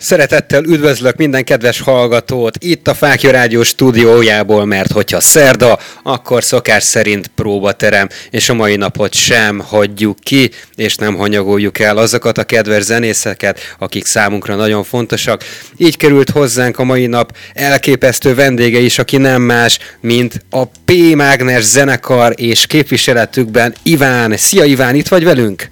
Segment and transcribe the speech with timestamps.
[0.00, 6.82] Szeretettel üdvözlök minden kedves hallgatót itt a Fákja Rádió stúdiójából, mert hogyha szerda, akkor szokás
[6.82, 12.44] szerint próbaterem, és a mai napot sem hagyjuk ki, és nem hanyagoljuk el azokat a
[12.44, 15.44] kedves zenészeket, akik számunkra nagyon fontosak.
[15.76, 20.92] Így került hozzánk a mai nap elképesztő vendége is, aki nem más, mint a P.
[21.14, 24.36] Mágnes zenekar és képviseletükben Iván.
[24.36, 25.68] Szia Iván, itt vagy velünk?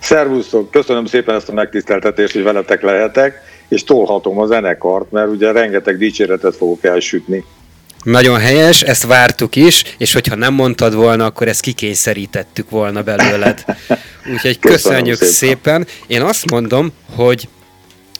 [0.00, 5.52] Szervusztok, köszönöm szépen ezt a megtiszteltetést, hogy veletek lehetek, és tolhatom a zenekart, mert ugye
[5.52, 7.44] rengeteg dicséretet fogok elsütni.
[8.02, 13.64] Nagyon helyes, ezt vártuk is, és hogyha nem mondtad volna, akkor ezt kikényszerítettük volna belőled.
[14.32, 15.32] Úgyhogy köszönjük szépen.
[15.32, 15.86] szépen.
[16.06, 17.48] Én azt mondom, hogy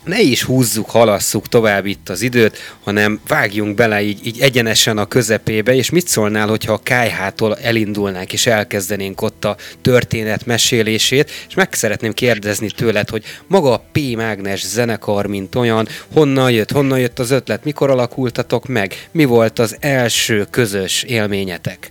[0.08, 5.06] ne is húzzuk, halasszuk tovább itt az időt, hanem vágjunk bele így, így egyenesen a
[5.06, 11.54] közepébe, és mit szólnál, hogyha a kájhától elindulnánk, és elkezdenénk ott a történet mesélését, és
[11.54, 13.98] meg szeretném kérdezni tőled, hogy maga a P.
[14.16, 19.58] Mágnes zenekar, mint olyan, honnan jött, honnan jött az ötlet, mikor alakultatok meg, mi volt
[19.58, 21.90] az első közös élményetek?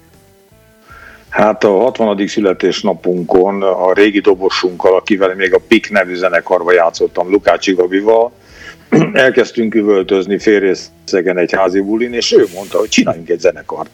[1.38, 2.28] Hát a 60.
[2.28, 8.32] születésnapunkon a régi dobosunkkal, akivel még a PIK nevű zenekarba játszottam, Lukácsi Gabival,
[9.14, 13.90] elkezdtünk üvöltözni félrészegen egy házi bulin, és ő mondta, hogy csináljunk egy zenekart.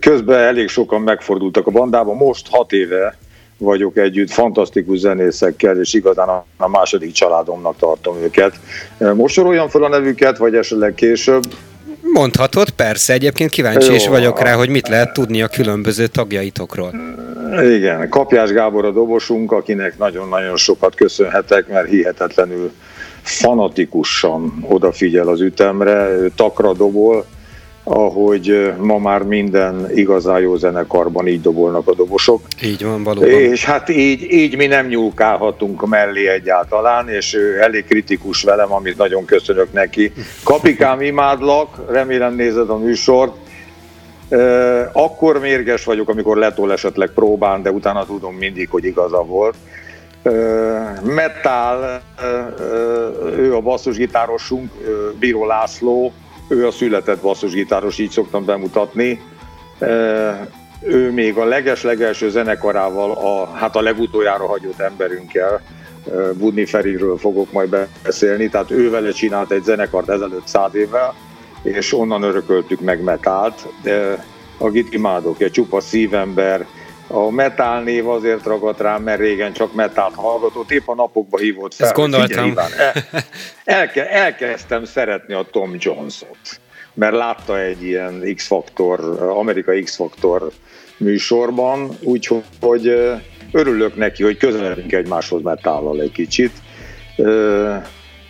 [0.00, 3.16] Közben elég sokan megfordultak a bandába, most hat éve
[3.58, 8.54] vagyok együtt fantasztikus zenészekkel, és igazán a második családomnak tartom őket.
[9.14, 11.42] Most soroljam fel a nevüket, vagy esetleg később?
[12.12, 16.94] Mondhatod, persze, egyébként kíváncsi Jó, is vagyok rá, hogy mit lehet tudni a különböző tagjaitokról.
[17.62, 22.72] Igen, Kapjás Gábor a dobosunk, akinek nagyon-nagyon sokat köszönhetek, mert hihetetlenül
[23.22, 27.26] fanatikusan odafigyel az ütemre, ő takra dobol,
[27.88, 32.40] ahogy ma már minden igazán jó zenekarban így dobolnak a dobosok.
[32.62, 33.28] Így van, valóban.
[33.28, 38.96] És hát így, így mi nem nyúlkálhatunk mellé egyáltalán, és ő elég kritikus velem, amit
[38.96, 40.12] nagyon köszönök neki.
[40.44, 43.36] Kapikám, imádlak, remélem nézed a műsort.
[44.92, 49.54] Akkor mérges vagyok, amikor letol esetleg próbán, de utána tudom mindig, hogy igaza volt.
[51.02, 52.00] Metal,
[53.36, 54.72] ő a basszusgitárosunk,
[55.18, 56.12] Bíró László,
[56.48, 59.20] ő a született basszusgitáros, így szoktam bemutatni.
[60.82, 65.60] Ő még a leges-legelső zenekarával, a, hát a legutoljára hagyott emberünkkel,
[66.38, 71.14] Budni Feriről fogok majd beszélni, tehát ő vele csinált egy zenekart ezelőtt száz évvel,
[71.62, 73.66] és onnan örököltük meg metált.
[74.58, 76.66] Akit imádok, egy csupa szívember,
[77.08, 81.74] a metal név azért ragadt rám, mert régen csak metált hallgatott, épp a napokban hívott
[81.74, 81.86] fel.
[81.86, 82.48] Ezt gondoltam.
[82.48, 82.92] Figyelj, el,
[83.64, 86.60] elke, elkezdtem szeretni a Tom Jones-ot,
[86.94, 90.50] mert látta egy ilyen X-faktor, Amerika X-faktor
[90.96, 93.12] műsorban, úgyhogy
[93.52, 96.52] örülök neki, hogy közeledünk egymáshoz metállal egy kicsit.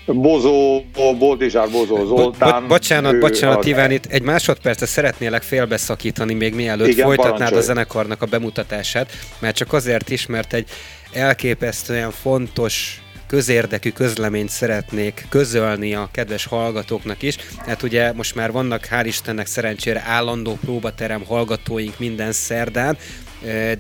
[0.07, 0.83] Bozó,
[1.19, 2.51] Boldizsár Bozó Zoltán.
[2.51, 3.69] Bo- bo- bocsánat, bocsánat, a...
[3.69, 7.61] Iván, itt egy másodpercet szeretnélek félbeszakítani még mielőtt Igen, folytatnád parancsolj.
[7.61, 10.69] a zenekarnak a bemutatását, mert csak azért is, mert egy
[11.13, 17.37] elképesztően fontos közérdekű közleményt szeretnék közölni a kedves hallgatóknak is.
[17.67, 22.97] Hát ugye most már vannak, hál' Istennek szerencsére állandó próbaterem hallgatóink minden szerdán,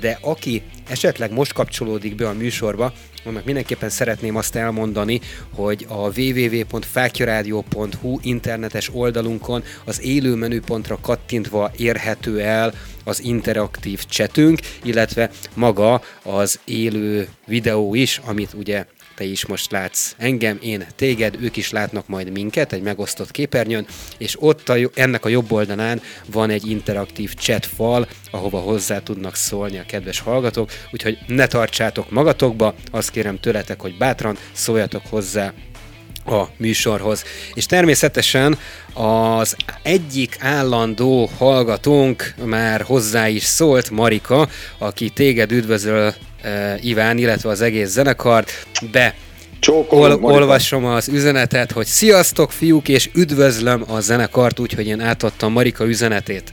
[0.00, 2.92] de aki esetleg most kapcsolódik be a műsorba,
[3.26, 5.20] annak mindenképpen szeretném azt elmondani,
[5.54, 12.72] hogy a www.fákjaradio.hu internetes oldalunkon az élő menüpontra kattintva érhető el
[13.04, 20.14] az interaktív csetünk, illetve maga az élő videó is, amit ugye te is most látsz
[20.18, 23.86] engem, én téged, ők is látnak majd minket egy megosztott képernyőn,
[24.18, 29.34] és ott a, ennek a jobb oldalán van egy interaktív chat fal, ahova hozzá tudnak
[29.34, 35.52] szólni a kedves hallgatók, úgyhogy ne tartsátok magatokba, azt kérem tőletek, hogy bátran szóljatok hozzá
[36.26, 37.24] a műsorhoz.
[37.54, 38.58] És természetesen
[38.94, 46.14] az egyik állandó hallgatónk már hozzá is szólt, Marika, aki téged üdvözöl
[46.44, 48.44] uh, Iván, illetve az egész zenekar,
[48.92, 49.14] be
[49.88, 55.86] Ol- olvasom az üzenetet, hogy sziasztok fiúk, és üdvözlöm a zenekart, úgyhogy én átadtam Marika
[55.86, 56.52] üzenetét.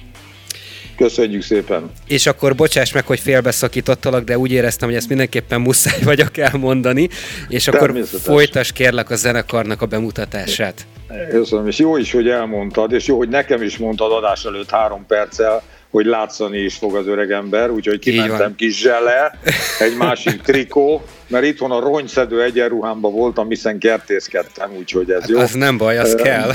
[0.95, 1.91] Köszönjük szépen.
[2.07, 7.09] És akkor bocsáss meg, hogy félbeszakítottalak, de úgy éreztem, hogy ezt mindenképpen muszáj vagyok elmondani,
[7.47, 10.85] és akkor folytas kérlek a zenekarnak a bemutatását.
[11.29, 15.05] Köszönöm, és jó is, hogy elmondtad, és jó, hogy nekem is mondtad adás előtt három
[15.05, 19.39] perccel, hogy látszani is fog az öreg ember, úgyhogy kimentem kis zsele,
[19.79, 21.03] egy másik trikó,
[21.33, 25.39] mert itthon a rongyszedő egyenruhámban voltam, hiszen kertészkedtem, úgyhogy ez jó.
[25.39, 26.51] Az nem baj, az kell.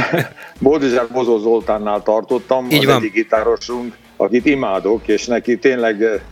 [0.60, 2.96] Boldizsár Bozó Zoltánnál tartottam, Így az van.
[2.96, 6.22] egyik gitárosunk, akit imádok, és neki tényleg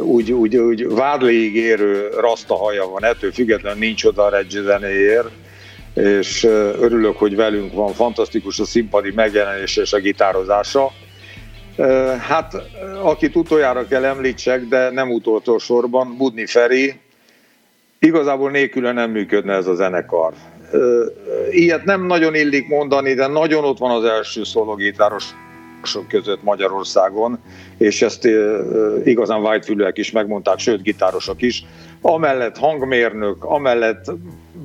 [0.00, 5.30] úgy, úgy, úgy vádléig érő rasta haja van, ettől függetlenül nincs oda a Reggie zenéért,
[5.94, 6.44] és
[6.80, 10.92] örülök, hogy velünk van, fantasztikus a színpadi megjelenés és a gitározása.
[12.20, 12.54] Hát,
[13.02, 17.00] akit utoljára kell említsek, de nem utolsó sorban, Budni Feri,
[18.00, 20.32] igazából nélküle nem működne ez a zenekar.
[21.50, 25.24] Ilyet nem nagyon illik mondani, de nagyon ott van az első szologitáros
[26.08, 27.38] között Magyarországon,
[27.78, 28.28] és ezt
[29.04, 31.64] igazán vágyfülőek is megmondták, sőt gitárosok is.
[32.00, 34.04] Amellett hangmérnök, amellett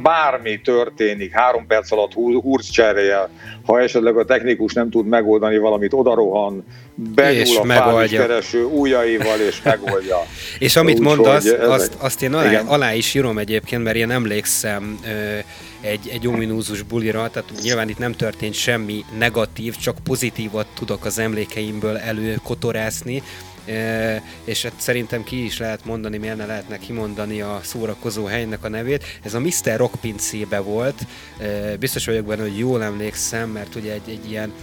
[0.01, 3.29] bármi történik, három perc alatt húrc cserél,
[3.65, 6.65] ha esetleg a technikus nem tud megoldani valamit, odarohan,
[6.95, 10.17] benyúl a kereső ujjaival, és megoldja.
[10.59, 14.99] és amit Úgy, mondasz, azt, azt én alá, alá is írom egyébként, mert én emlékszem
[15.81, 21.19] egy, egy ominózus bulira, tehát nyilván itt nem történt semmi negatív, csak pozitívat tudok az
[21.19, 23.23] emlékeimből előkotorászni,
[24.43, 28.69] és hát szerintem ki is lehet mondani, miért ne lehetne kimondani a szórakozó helynek a
[28.69, 29.03] nevét.
[29.23, 29.75] Ez a Mr.
[29.77, 31.05] Rock pincébe volt,
[31.79, 34.53] biztos vagyok benne, hogy jól emlékszem, mert ugye egy, egy ilyen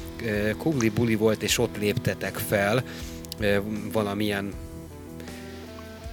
[0.59, 2.85] kugli buli volt, és ott léptetek fel
[3.93, 4.53] valamilyen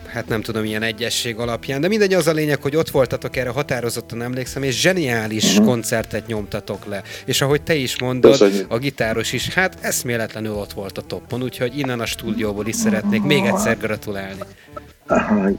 [0.09, 3.49] hát nem tudom, ilyen egyesség alapján, de mindegy, az a lényeg, hogy ott voltatok, erre
[3.49, 5.65] határozottan emlékszem, és zseniális uh-huh.
[5.65, 7.01] koncertet nyomtatok le.
[7.25, 8.71] És ahogy te is mondod, Köszönjük.
[8.71, 13.21] a gitáros is, hát eszméletlenül ott volt a toppon, úgyhogy innen a stúdióból is szeretnék
[13.21, 14.39] még egyszer gratulálni.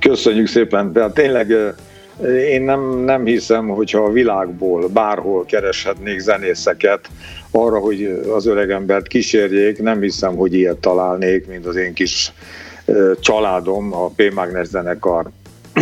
[0.00, 1.55] Köszönjük szépen, de tényleg
[2.49, 7.08] én nem, nem hiszem, hogyha a világból bárhol kereshetnék zenészeket
[7.50, 12.32] arra, hogy az öregembert kísérjék, nem hiszem, hogy ilyet találnék, mint az én kis
[13.20, 14.32] családom, a P.
[14.34, 15.31] Mágnes zenekar.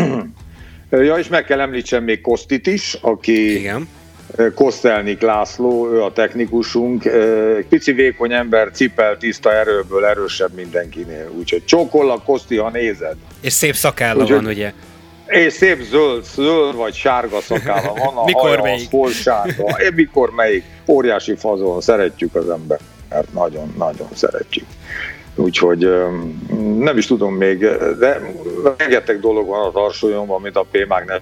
[0.91, 3.89] ja, és meg kell említsem még Kosztit is, aki Igen.
[4.55, 7.05] Kosztelnik László, ő a technikusunk,
[7.57, 11.31] egy pici vékony ember, cipel, tiszta erőből, erősebb mindenkinél.
[11.39, 13.17] Úgyhogy csókollak, Koszti, ha nézed.
[13.41, 14.73] És szép szakálla Úgyhogy, van, ugye?
[15.27, 18.17] És szép zöld, zöld vagy sárga szakálla van.
[18.17, 18.91] A mikor haja, melyik?
[18.91, 19.65] Hol sárga.
[19.87, 20.65] É, mikor melyik?
[20.87, 22.79] Óriási fazon, szeretjük az ember.
[23.09, 24.67] Mert nagyon-nagyon szeretjük.
[25.39, 25.89] Úgyhogy
[26.79, 27.59] nem is tudom még,
[27.99, 28.33] de
[28.77, 31.21] rengeteg dolog van az arsolyomban, amit a P-mágnes.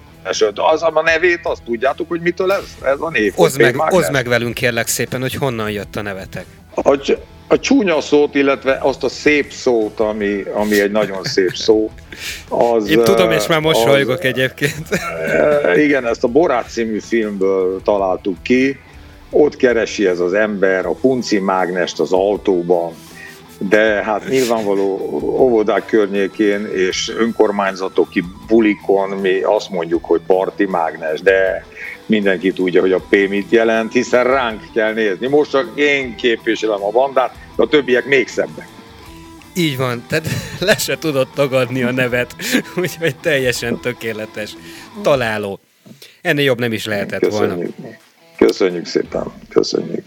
[0.55, 2.63] Az a nevét, azt tudjátok, hogy mitől ez?
[2.81, 3.33] Ez a név.
[3.35, 6.45] Oszd meg, oszd meg velünk kérlek szépen, hogy honnan jött a nevetek.
[6.75, 7.17] A,
[7.47, 11.91] a csúnya szót, illetve azt a szép szót, ami, ami egy nagyon szép szó.
[12.49, 14.87] Az, Én tudom, és már mosolygok az, egyébként.
[15.85, 18.79] Igen, ezt a Borát című filmből találtuk ki.
[19.29, 22.93] Ott keresi ez az ember a punci mágnest az autóban,
[23.57, 24.97] de hát nyilvánvaló
[25.39, 31.65] óvodák környékén és önkormányzatoki bulikon mi azt mondjuk, hogy parti mágnes, de
[32.05, 35.27] mindenki tudja, hogy a P mit jelent, hiszen ránk kell nézni.
[35.27, 38.67] Most csak én képviselem a bandát, de a többiek még szebbek.
[39.55, 40.27] Így van, tehát
[40.59, 42.35] le se tudott tagadni a nevet,
[42.81, 44.55] úgyhogy teljesen tökéletes.
[45.01, 45.59] Találó.
[46.21, 47.75] Ennél jobb nem is lehetett köszönjük.
[47.77, 47.95] volna.
[48.37, 50.03] Köszönjük szépen, köszönjük.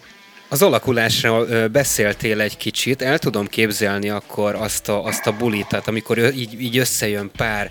[0.53, 5.89] Az alakulásra beszéltél egy kicsit, el tudom képzelni akkor azt a, azt a bulit, tehát
[5.89, 7.71] amikor így, így összejön pár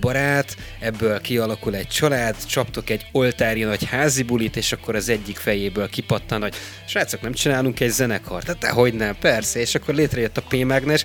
[0.00, 5.36] barát, ebből kialakul egy család, csaptok egy oltári nagy házi bulit, és akkor az egyik
[5.36, 6.54] fejéből kipattan, hogy
[6.86, 8.44] srácok, nem csinálunk egy zenekart?
[8.46, 11.04] Tehát dehogy nem, persze, és akkor létrejött a P-mágnes.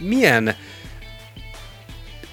[0.00, 0.56] Milyen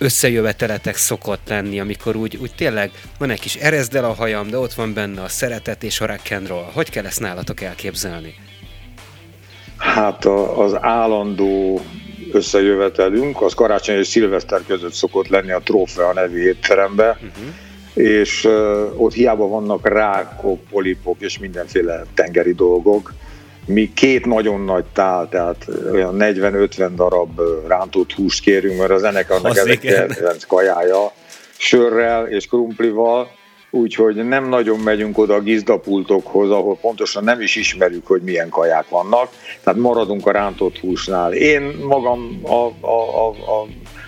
[0.01, 4.73] összejöveteletek szokott lenni, amikor úgy, úgy tényleg van egy kis erezdel a hajam, de ott
[4.73, 6.65] van benne a szeretet és a rock and roll.
[6.73, 8.35] Hogy kell ezt nálatok elképzelni?
[9.77, 11.81] Hát az állandó
[12.31, 17.53] összejövetelünk, az karácsony és szilveszter között szokott lenni a Trófea nevű étterembe, uh-huh.
[17.93, 23.13] és uh, ott hiába vannak rákok, polipok és mindenféle tengeri dolgok,
[23.71, 29.29] mi két nagyon nagy tál, tehát olyan 40-50 darab rántott húst kérünk, mert az ennek
[29.29, 31.11] annak ez egy kajája,
[31.57, 33.27] sörrel és krumplival,
[33.71, 38.89] úgyhogy nem nagyon megyünk oda a gizdapultokhoz, ahol pontosan nem is ismerjük, hogy milyen kaják
[38.89, 39.29] vannak,
[39.63, 41.33] tehát maradunk a rántott húsnál.
[41.33, 43.67] Én magam a, a, a, a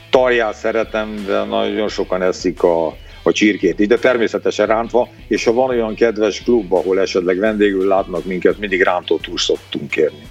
[0.09, 5.69] tajját szeretem, de nagyon sokan eszik a, a csirkét ide, természetesen rántva, és ha van
[5.69, 10.21] olyan kedves klub, ahol esetleg vendégül látnak minket, mindig rántott hús szoktunk kérni.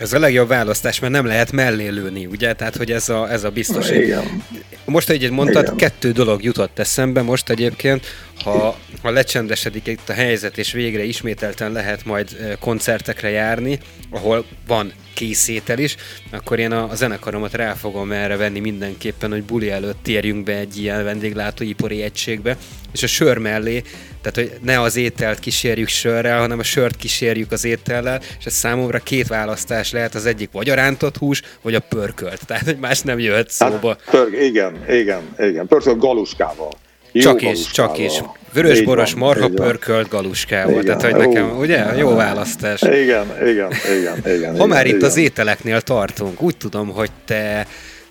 [0.00, 2.52] Ez a legjobb választás, mert nem lehet mellé lőni, ugye?
[2.52, 3.90] Tehát, hogy ez a, ez a biztos.
[3.90, 4.42] Igen.
[4.84, 5.76] Most egy mondtad, Igen.
[5.76, 8.06] kettő dolog jutott eszembe most egyébként,
[8.44, 13.78] ha, ha lecsendesedik itt a helyzet, és végre ismételten lehet majd koncertekre járni,
[14.10, 15.96] ahol van készétel is,
[16.30, 20.56] akkor én a, a zenekaromat rá fogom erre venni mindenképpen, hogy buli előtt térjünk be
[20.56, 22.56] egy ilyen vendéglátóipari egységbe,
[22.92, 23.82] és a sör mellé,
[24.22, 28.54] tehát hogy ne az ételt kísérjük sörrel, hanem a sört kísérjük az étellel, és ez
[28.54, 32.78] számomra két választás lehet, az egyik vagy a rántott hús, vagy a pörkölt, tehát hogy
[32.78, 33.88] más nem jöhet szóba.
[33.88, 36.72] Hát, pörg, igen, igen, igen, pörkölt galuskával.
[37.12, 38.12] Jó csak is, csak is.
[38.52, 40.82] Vörösboros marha pörkölt galuskával.
[40.82, 40.84] Igen.
[40.84, 41.96] Tehát, hogy nekem, ugye?
[41.96, 42.82] Jó választás.
[42.82, 44.36] Igen, igen, igen.
[44.36, 45.10] igen ha már igen, itt igen.
[45.10, 47.66] az ételeknél tartunk, úgy tudom, hogy te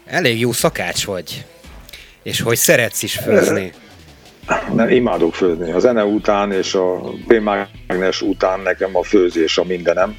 [0.05, 1.45] elég jó szakács vagy.
[2.23, 3.71] És hogy szeretsz is főzni.
[4.75, 5.71] Nem, imádok főzni.
[5.71, 10.15] A zene után és a P-mágnes után nekem a főzés a mindenem.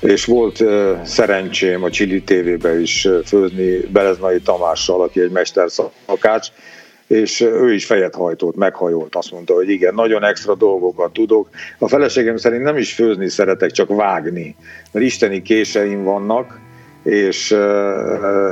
[0.00, 5.32] És volt uh, szerencsém a Csili TV-be is főzni Beleznai Tamással, aki egy
[6.06, 6.48] szakács,
[7.10, 11.48] és ő is fejet hajtott, meghajolt, azt mondta, hogy igen, nagyon extra dolgokat tudok.
[11.78, 14.56] A feleségem szerint nem is főzni szeretek, csak vágni,
[14.92, 16.60] mert isteni késeim vannak,
[17.02, 17.52] és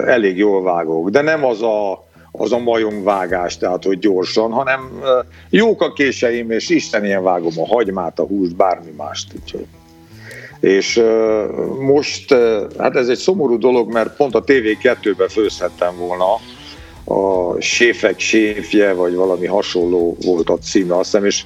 [0.07, 1.11] elég jól vágok.
[1.11, 5.01] De nem az a, az a majomvágás, tehát hogy gyorsan, hanem
[5.51, 9.33] jók a késeim, és istenien vágom a hagymát, a húst, bármi mást.
[9.41, 9.67] Úgyhogy.
[10.61, 11.03] És
[11.81, 12.35] most,
[12.79, 16.25] hát ez egy szomorú dolog, mert pont a TV2-be főzhettem volna,
[17.09, 21.45] a séfek séfje, vagy valami hasonló volt a címe, azt hiszem, és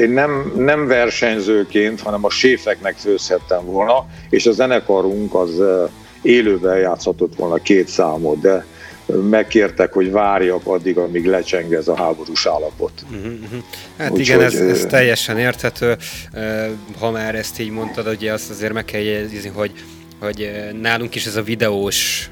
[0.00, 5.62] én nem, nem versenyzőként, hanem a séfeknek főzhettem volna, és a zenekarunk az
[6.22, 8.64] élőben játszhatott volna két számot, de
[9.30, 12.92] megkértek, hogy várjak addig, amíg lecseng ez a háborús állapot.
[13.10, 13.32] Uh-huh.
[13.98, 15.96] Hát Úgy igen, hogy, ez, ez teljesen érthető.
[16.98, 19.72] Ha már ezt így mondtad, ugye azt azért meg kell jegyezni, hogy,
[20.20, 20.50] hogy
[20.80, 22.30] nálunk is ez a videós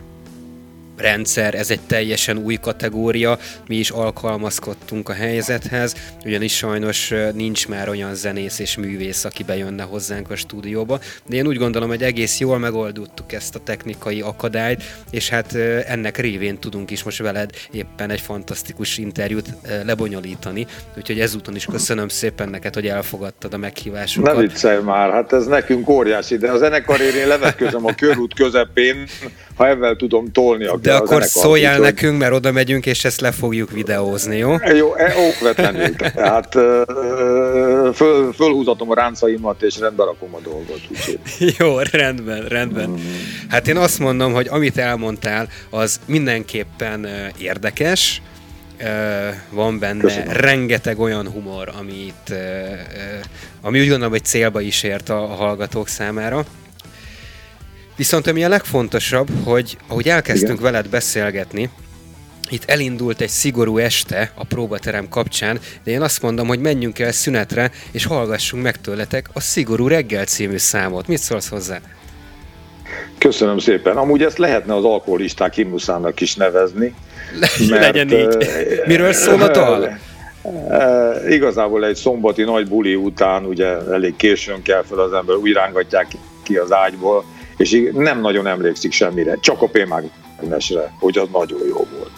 [0.98, 3.38] rendszer, ez egy teljesen új kategória,
[3.68, 9.82] mi is alkalmazkodtunk a helyzethez, ugyanis sajnos nincs már olyan zenész és művész, aki bejönne
[9.82, 14.82] hozzánk a stúdióba, de én úgy gondolom, hogy egész jól megoldottuk ezt a technikai akadályt,
[15.10, 15.54] és hát
[15.86, 19.46] ennek révén tudunk is most veled éppen egy fantasztikus interjút
[19.84, 24.34] lebonyolítani, úgyhogy ezúton is köszönöm szépen neked, hogy elfogadtad a meghívásunkat.
[24.34, 29.06] Ne viccelj már, hát ez nekünk óriási, de a zenekarért én levetközöm a körút közepén,
[29.58, 33.20] ha ebben tudom tolni a De akkor szóljál úgy, nekünk, mert oda megyünk, és ezt
[33.20, 34.54] le fogjuk videózni, jó?
[34.76, 35.96] Jó, e, okvetlenül.
[35.96, 36.52] Tehát
[37.94, 40.80] föl, fölhúzatom a ráncaimat, és rendbe rakom a dolgot.
[40.90, 41.18] Úgyhogy.
[41.58, 42.94] Jó, rendben, rendben.
[43.48, 48.22] Hát én azt mondom, hogy amit elmondtál, az mindenképpen érdekes,
[49.50, 50.32] van benne Köszönöm.
[50.32, 52.34] rengeteg olyan humor, amit,
[53.60, 56.44] ami úgy gondolom, hogy célba is ért a hallgatók számára.
[57.98, 60.72] Viszont ami a legfontosabb, hogy ahogy elkezdtünk Igen.
[60.72, 61.70] veled beszélgetni,
[62.48, 67.12] itt elindult egy szigorú este a próbaterem kapcsán, de én azt mondom, hogy menjünk el
[67.12, 71.06] szünetre, és hallgassunk meg tőletek a Szigorú reggel című számot.
[71.06, 71.78] Mit szólsz hozzá?
[73.18, 73.96] Köszönöm szépen.
[73.96, 76.94] Amúgy ezt lehetne az alkoholisták himnuszának is nevezni.
[77.40, 78.46] Le- mert, legyen így.
[78.86, 79.98] Miről szól a dal?
[81.36, 86.06] Igazából egy szombati nagy buli után, ugye elég későn kell fel az ember, úgy rángatják
[86.42, 87.24] ki az ágyból,
[87.58, 92.10] és nem nagyon emlékszik semmire, csak a P-mágnesre, hogy az nagyon jó volt.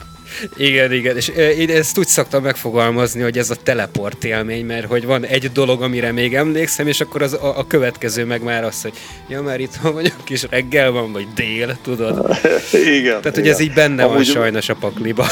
[0.57, 1.29] Igen, igen, és
[1.59, 5.83] én ezt úgy szoktam megfogalmazni, hogy ez a teleport élmény, mert hogy van egy dolog,
[5.83, 8.93] amire még emlékszem, és akkor az, a, a következő meg már az, hogy
[9.29, 12.37] ja, már itt vagyok, és reggel van, vagy dél, tudod?
[12.99, 13.21] igen.
[13.21, 13.53] Tehát, hogy igen.
[13.53, 14.15] ez így benne Amúgy...
[14.15, 15.27] van sajnos a pakliba.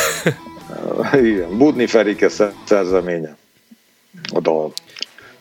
[1.22, 2.28] igen, Budni Ferike
[2.64, 3.36] szerzeménye.
[4.32, 4.72] A dal.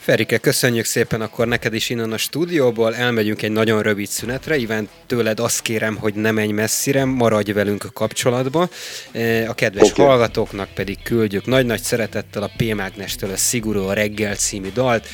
[0.08, 4.90] Ferike, köszönjük szépen akkor neked is innen a stúdióból, elmegyünk egy nagyon rövid szünetre, Iván
[5.08, 8.70] tőled azt kérem, hogy ne menj messzire, maradj velünk a kapcsolatba.
[9.12, 10.06] E, a kedves okay.
[10.06, 15.08] hallgatóknak pedig küldjük nagy-nagy szeretettel a P-mágnestől a Szigorú a reggel című dalt,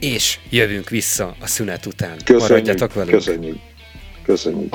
[0.00, 2.16] és jövünk vissza a szünet után.
[2.24, 3.16] Köszönjük, Maradjatok velünk.
[3.16, 3.56] Köszönjük.
[4.24, 4.74] Köszönjük.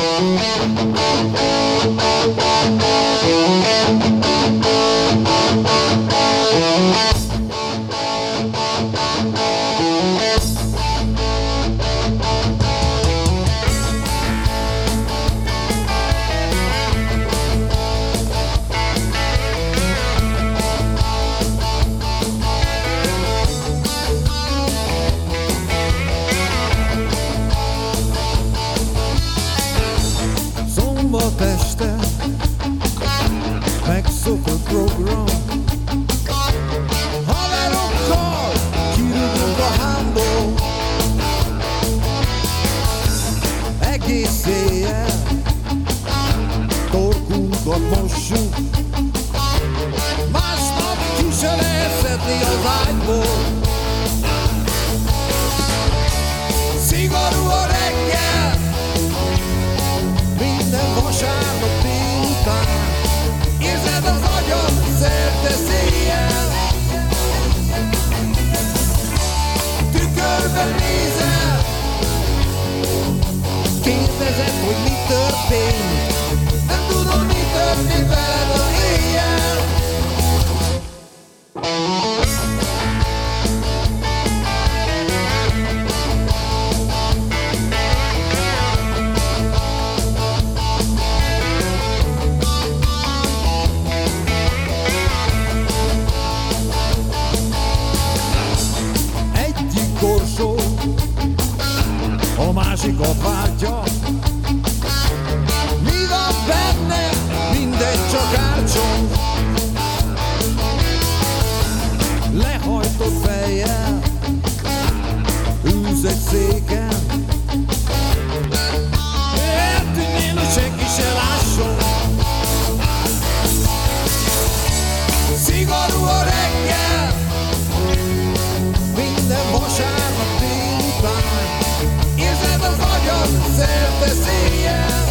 [134.08, 135.08] Széjjel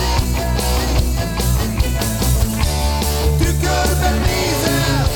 [3.39, 5.09] Tükörben nézel.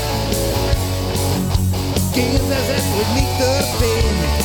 [2.12, 4.44] Kérdezed, hogy mi történt?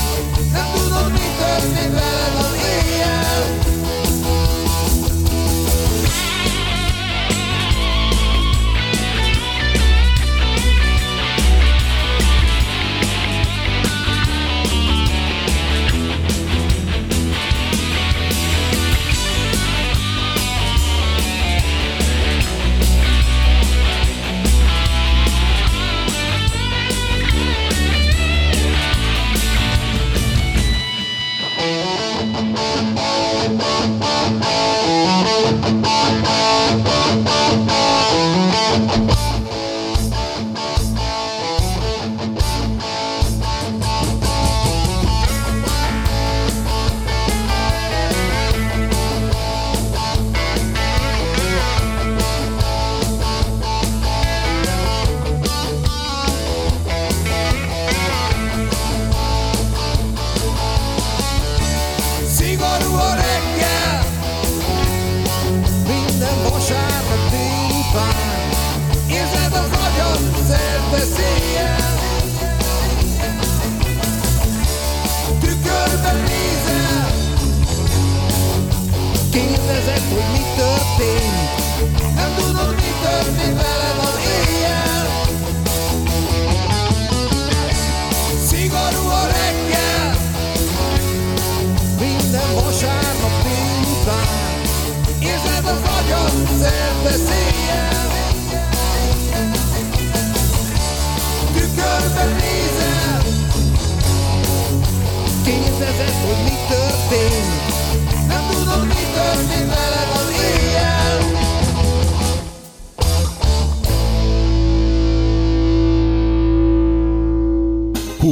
[0.51, 2.56] Nem tudod, mi történt veled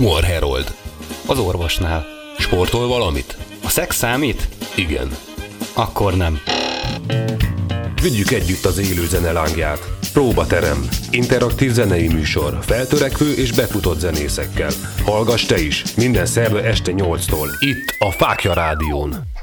[0.06, 0.76] Humor Herold.
[1.26, 2.06] Az orvosnál.
[2.40, 3.38] Sportol valamit?
[3.64, 4.48] A szex számít?
[4.76, 5.18] Igen.
[5.74, 6.40] Akkor nem.
[8.02, 9.80] Vigyük együtt az élő zene lángját.
[10.14, 10.88] Próbaterem.
[11.12, 12.58] Interaktív zenei műsor.
[12.62, 14.72] Feltörekvő és befutott zenészekkel.
[15.06, 15.84] Hallgass te is.
[15.96, 17.48] Minden szerve este 8-tól.
[17.60, 19.34] Itt a Fákja Rádión.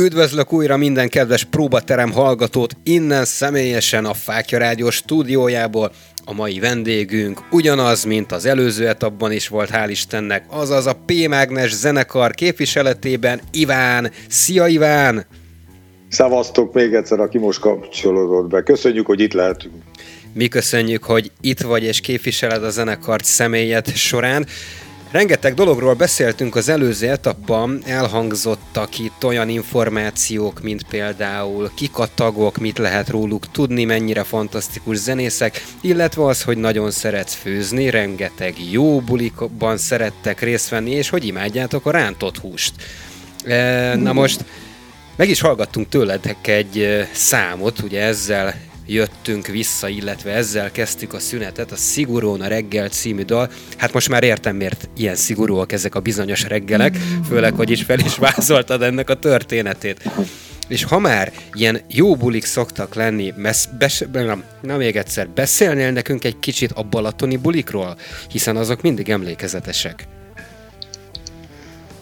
[0.00, 5.92] Üdvözlök újra minden kedves próbaterem hallgatót innen személyesen a Fákja Rádió stúdiójából.
[6.30, 11.72] A mai vendégünk ugyanaz, mint az előző etapban is volt, hál' Istennek, azaz a P-Mágnes
[11.72, 14.10] zenekar képviseletében Iván.
[14.28, 15.26] Szia Iván!
[16.08, 18.62] Szevasztok még egyszer, aki most kapcsolódott be.
[18.62, 19.74] Köszönjük, hogy itt lehetünk.
[20.32, 24.46] Mi köszönjük, hogy itt vagy és képviseled a zenekart személyet során.
[25.10, 32.56] Rengeteg dologról beszéltünk az előző etapban, elhangzottak itt olyan információk, mint például kik a tagok,
[32.56, 39.00] mit lehet róluk tudni, mennyire fantasztikus zenészek, illetve az, hogy nagyon szeretsz főzni, rengeteg jó
[39.00, 42.72] bulikban szerettek részt venni, és hogy imádjátok a rántott húst.
[43.44, 44.44] E, na most
[45.16, 48.54] meg is hallgattunk tőletek egy e, számot, ugye ezzel
[48.92, 53.50] jöttünk vissza, illetve ezzel kezdtük a szünetet, a Szigorúan a reggel című dal.
[53.76, 56.96] Hát most már értem, miért ilyen szigorúak ezek a bizonyos reggelek,
[57.28, 60.10] főleg, hogy is fel is vázoltad ennek a történetét.
[60.68, 65.90] És ha már ilyen jó bulik szoktak lenni, messz, bes, nem, na még egyszer, beszélnél
[65.90, 67.96] nekünk egy kicsit a balatoni bulikról?
[68.28, 70.06] Hiszen azok mindig emlékezetesek.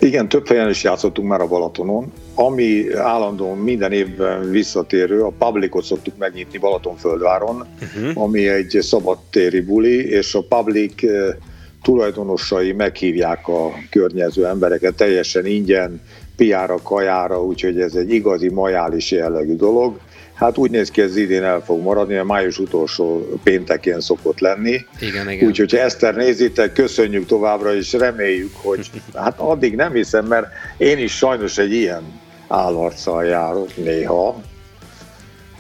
[0.00, 2.12] Igen, több helyen is játszottunk már a Balatonon.
[2.34, 8.22] Ami állandóan minden évben visszatérő, a Publicot szoktuk megnyitni Balatonföldváron, uh-huh.
[8.22, 11.34] ami egy szabadtéri buli, és a Public eh,
[11.82, 16.00] tulajdonosai meghívják a környező embereket teljesen ingyen,
[16.38, 19.98] piára, kajára, úgyhogy ez egy igazi majális jellegű dolog.
[20.34, 24.84] Hát úgy néz ki, ez idén el fog maradni, a május utolsó péntekén szokott lenni.
[25.00, 25.48] Igen, igen.
[25.48, 30.46] Úgyhogy Eszter nézitek, köszönjük továbbra, és reméljük, hogy hát addig nem hiszem, mert
[30.76, 32.02] én is sajnos egy ilyen
[32.48, 34.40] állarccal járok néha,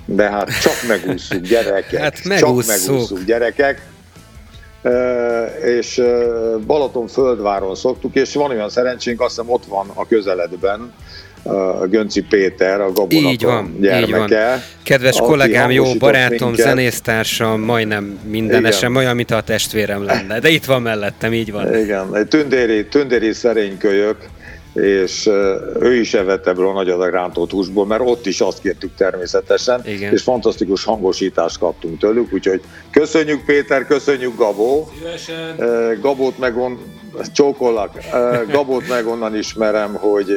[0.04, 2.64] de hát csak megúszunk gyerekek, hát megúszuk.
[2.64, 3.87] csak megúszunk gyerekek
[5.64, 6.02] és
[6.66, 10.92] Balaton földváron szoktuk, és van olyan szerencsénk, azt hiszem ott van a közeledben,
[11.42, 14.08] a Gönci Péter, a Gabonak így van, gyermeke.
[14.08, 14.62] Így van.
[14.82, 16.66] Kedves kollégám, jó barátom, minket.
[16.66, 20.38] zenésztársam, majdnem mindenesen, olyan, mint a testvérem lenne.
[20.38, 21.76] De itt van mellettem, így van.
[21.76, 24.16] Igen, egy tündéri, tündéri szerénykölyök,
[24.82, 25.26] és
[25.80, 29.80] ő is evett ebből a nagy adag rántott húsból, mert ott is azt kértük természetesen,
[29.84, 30.12] Igen.
[30.12, 32.60] és fantasztikus hangosítást kaptunk tőlük, úgyhogy
[32.90, 34.90] köszönjük Péter, köszönjük Gabó.
[34.98, 35.56] Szívesen.
[36.00, 36.78] Gabót meg on,
[37.34, 37.98] csókollak,
[38.50, 40.28] Gabót meg onnan ismerem, hogy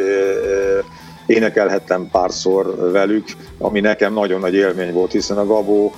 [1.26, 3.28] énekelhettem párszor velük,
[3.58, 5.94] ami nekem nagyon nagy élmény volt, hiszen a Gabó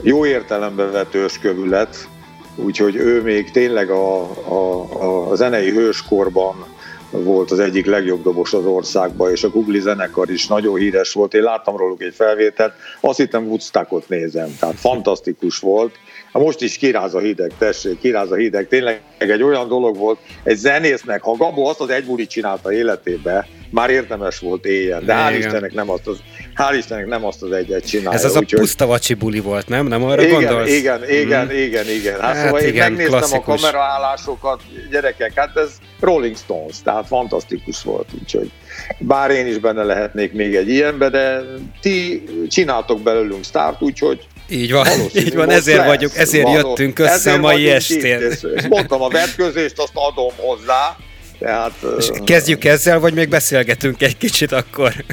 [0.00, 2.08] jó értelemben vett őskövület,
[2.56, 6.67] úgyhogy ő még tényleg a, a, a zenei hőskorban
[7.10, 11.34] volt az egyik legjobb dobos az országban, és a Google zenekar is nagyon híres volt.
[11.34, 15.94] Én láttam róluk egy felvételt, azt hittem Woodstockot nézem, tehát fantasztikus volt.
[16.32, 18.68] Most is kiráz a hideg, tessék, kiráz a hideg.
[18.68, 23.46] Tényleg egy olyan dolog volt, egy zenésznek, ha Gabó azt az egy bulit csinálta életébe,
[23.70, 26.16] már érdemes volt éjjel, de hál' Istennek nem azt az,
[26.54, 28.18] hál' Istennek nem azt az egyet csinálja.
[28.18, 29.86] Ez az úgy, a puszta vacsi buli volt, nem?
[29.86, 30.70] Nem arra igen, gondolsz?
[30.70, 31.50] Igen, igen, mm.
[31.50, 32.20] igen, igen.
[32.20, 33.62] Hát, hát szóval igen, én megnéztem klasszikus.
[33.62, 38.50] a kameraállásokat, gyerekek, hát ez Rolling Stones, tehát fantasztikus volt, úgyhogy
[38.98, 41.40] bár én is benne lehetnék még egy ilyenbe, de
[41.80, 46.98] ti csináltok belőlünk sztárt, úgyhogy így van, így van, ezért lesz, vagyunk, ezért való, jöttünk
[46.98, 48.20] össze ezért a mai estén.
[48.30, 50.96] Itt, mondtam, a vetközést azt adom hozzá,
[51.38, 54.94] tehát, És kezdjük ezzel, vagy még beszélgetünk egy kicsit akkor?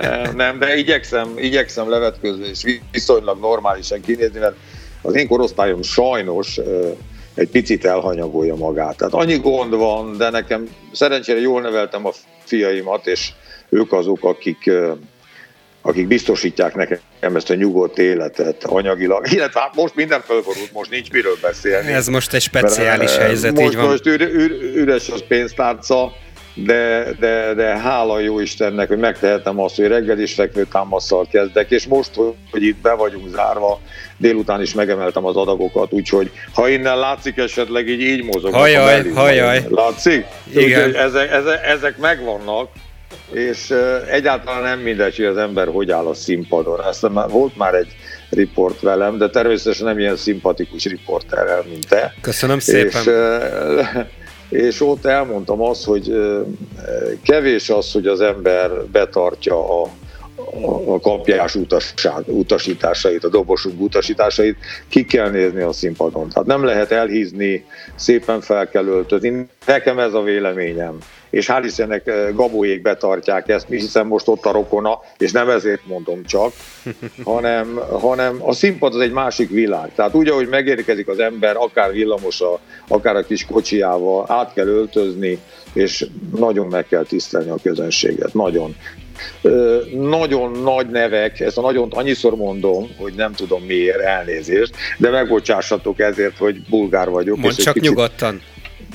[0.00, 4.54] nem, nem, de igyekszem, igyekszem levetkőzni és viszonylag normálisan kinézni, mert
[5.02, 6.58] az én korosztályom sajnos
[7.36, 8.96] egy picit elhanyagolja magát.
[8.96, 12.10] Tehát annyi gond van, de nekem szerencsére jól neveltem a
[12.44, 13.32] fiaimat, és
[13.68, 14.70] ők azok, akik
[15.82, 21.10] akik biztosítják nekem ezt a nyugodt életet anyagilag, illetve hát most minden fölborult, most nincs
[21.10, 21.92] miről beszélni.
[21.92, 23.86] Ez most egy speciális Mert, helyzet, most, így van.
[23.86, 26.12] Most ür, ür, üres az pénztárca,
[26.56, 31.70] de, de, de hála jó Istennek, hogy megtehetem azt, hogy reggel is fekvő támaszsal kezdek,
[31.70, 32.10] és most,
[32.50, 33.80] hogy itt be vagyunk zárva,
[34.16, 38.54] délután is megemeltem az adagokat, úgyhogy ha innen látszik esetleg így, így mozog.
[38.54, 39.64] Hajaj, hajaj.
[39.70, 40.26] Látszik?
[40.54, 40.94] Igen.
[40.94, 42.68] ezek, ezek, ezek megvannak,
[43.32, 43.74] és
[44.10, 46.84] egyáltalán nem mindegy, hogy az ember hogy áll a színpadon.
[46.88, 47.96] Ezt már, volt már egy
[48.30, 52.14] riport velem, de természetesen nem ilyen szimpatikus riporterrel, mint te.
[52.20, 53.02] Köszönöm szépen.
[53.02, 53.10] És,
[54.48, 56.12] és ott elmondtam azt, hogy
[57.22, 59.88] kevés az, hogy az ember betartja a,
[60.86, 61.56] a kapjás
[62.26, 64.56] utasításait, a dobosunk utasításait,
[64.88, 66.28] ki kell nézni a színpadon.
[66.28, 69.48] Tehát nem lehet elhízni, szépen fel kell öltözni.
[69.66, 70.98] Nekem ez a véleményem
[71.36, 75.86] és hál' Istennek eh, Gabóék betartják ezt, hiszen most ott a rokona, és nem ezért
[75.86, 76.52] mondom csak,
[77.24, 79.90] hanem, hanem a színpad az egy másik világ.
[79.94, 85.38] Tehát úgy, ahogy megérkezik az ember, akár villamosa, akár a kis kocsiával, át kell öltözni,
[85.72, 88.76] és nagyon meg kell tisztelni a közönséget, nagyon.
[89.42, 95.10] Ö, nagyon nagy nevek, ezt a nagyon annyiszor mondom, hogy nem tudom miért, elnézést, de
[95.10, 97.36] megbocsássatok ezért, hogy bulgár vagyok.
[97.36, 98.42] Mondd csak kicsit, nyugodtan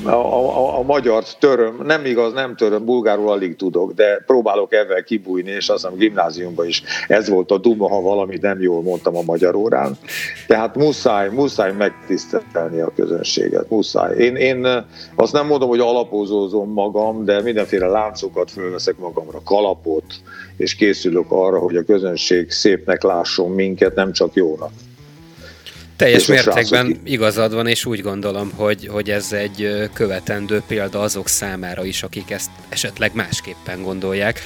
[0.04, 5.04] a, a, a magyar töröm, nem igaz, nem töröm, bulgárul alig tudok, de próbálok ebben
[5.04, 9.16] kibújni, és azt hiszem gimnáziumban is ez volt a duma, ha valami nem jól mondtam
[9.16, 9.98] a magyar órán.
[10.48, 14.18] Tehát muszáj, muszáj megtisztelni a közönséget, muszáj.
[14.18, 14.68] Én, én
[15.16, 20.06] azt nem mondom, hogy alapozózom magam, de mindenféle láncokat fölveszek magamra, kalapot,
[20.58, 24.72] és készülök arra, hogy a közönség szépnek lásson minket, nem csak jónak.
[26.02, 31.86] Teljes mértékben igazad van, és úgy gondolom, hogy, hogy ez egy követendő példa azok számára
[31.86, 34.42] is, akik ezt esetleg másképpen gondolják.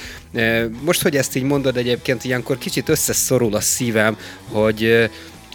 [0.81, 4.17] Most, hogy ezt így mondod egyébként, ilyenkor kicsit összeszorul a szívem,
[4.51, 5.09] hogy,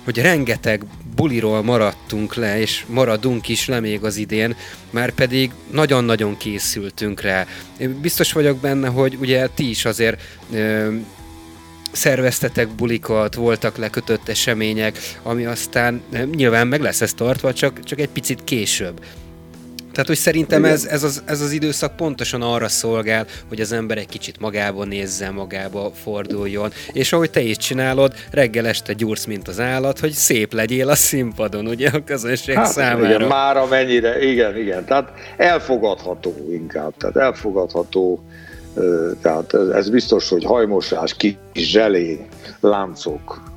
[0.05, 0.85] hogy rengeteg
[1.17, 4.57] buliról maradtunk le, és maradunk is le még az idén,
[4.91, 7.47] már pedig nagyon-nagyon készültünk rá.
[8.01, 10.21] Biztos vagyok benne, hogy ugye ti is azért
[10.53, 10.89] ö,
[11.93, 16.03] szerveztetek bulikat, voltak lekötött események, ami aztán
[16.35, 19.01] nyilván meg lesz ez tartva, csak, csak egy picit később.
[19.93, 23.99] Tehát, hogy szerintem ez, ez, az, ez az időszak pontosan arra szolgál, hogy az ember
[23.99, 29.49] egy kicsit magába nézze, magába forduljon, és ahogy te is csinálod, reggel este gyúrsz, mint
[29.49, 33.15] az állat, hogy szép legyél a színpadon, ugye, a közönség hát, számára.
[33.15, 38.25] Igen, már amennyire, igen, igen, tehát elfogadható inkább, tehát elfogadható,
[39.23, 42.27] tehát ez biztos, hogy hajmosás, kis zselé,
[42.61, 43.51] láncok,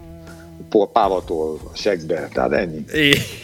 [0.93, 2.85] pávatól segbe, tehát ennyi.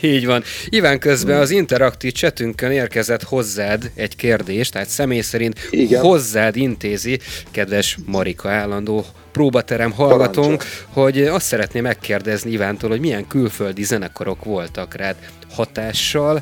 [0.01, 0.43] Így van.
[0.69, 6.01] Iván, közben az interaktív csetünkön érkezett hozzád egy kérdés, tehát személy szerint Igen.
[6.01, 7.19] hozzád intézi,
[7.51, 14.93] kedves Marika állandó próbaterem hallgatónk, hogy azt szeretném megkérdezni Ivántól, hogy milyen külföldi zenekarok voltak
[14.95, 15.15] rád
[15.51, 16.41] hatással,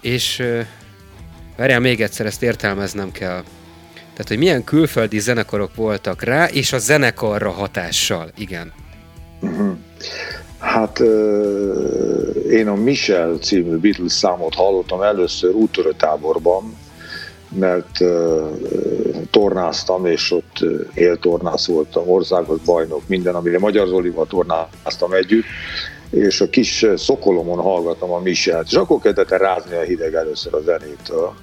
[0.00, 0.42] és
[1.56, 3.42] várjál, még egyszer ezt értelmeznem kell.
[4.12, 8.72] Tehát, hogy milyen külföldi zenekarok voltak rá, és a zenekarra hatással, igen.
[9.40, 9.76] Uh-huh.
[10.58, 10.98] Hát
[12.50, 16.76] én a Michel című Beatles számot hallottam először útörőtáborban,
[17.48, 17.98] mert
[19.30, 25.44] tornáztam, és ott éltornász voltam, országos bajnok, minden, amire Magyar Zolival tornáztam együtt,
[26.10, 30.54] és a kis szokolomon hallgatom a Michelt, és akkor kezdett el rázni a hideg először
[30.54, 31.34] a zenétől.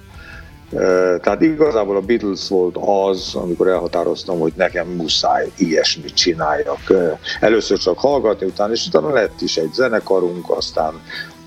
[1.21, 6.93] Tehát igazából a Beatles volt az, amikor elhatároztam, hogy nekem muszáj ilyesmit csináljak.
[7.39, 10.93] Először csak hallgatni, utána, és utána lett is egy zenekarunk, aztán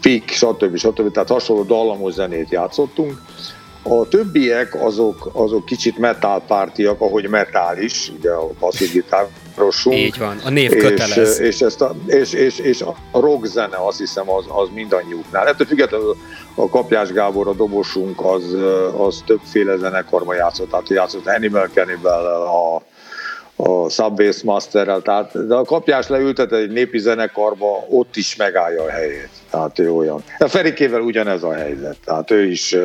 [0.00, 0.76] Pik, stb.
[0.76, 1.12] stb.
[1.12, 3.22] Tehát hasonló dallamos zenét játszottunk.
[3.82, 9.96] A többiek azok, azok kicsit metálpártiak, ahogy metál is, ugye a basszusgitárosunk.
[9.96, 11.38] Így van, a név kötelez.
[11.38, 15.46] És, és, ezt a, és, és, és a rock zene azt hiszem az, az mindannyiuknál.
[15.46, 16.16] Ettől függetlenül
[16.54, 18.56] a Kapjás Gábor, a dobosunk, az,
[18.96, 22.82] az többféle zenekarban játszott, tehát játszott Animal cannibal a,
[23.64, 28.90] a Subway Masterrel, tehát de a Kapjás leültet egy népi zenekarba, ott is megállja a
[28.90, 29.30] helyét.
[29.50, 30.22] Tehát ő olyan.
[30.38, 31.96] A Ferikével ugyanez a helyzet.
[32.04, 32.76] Tehát ő is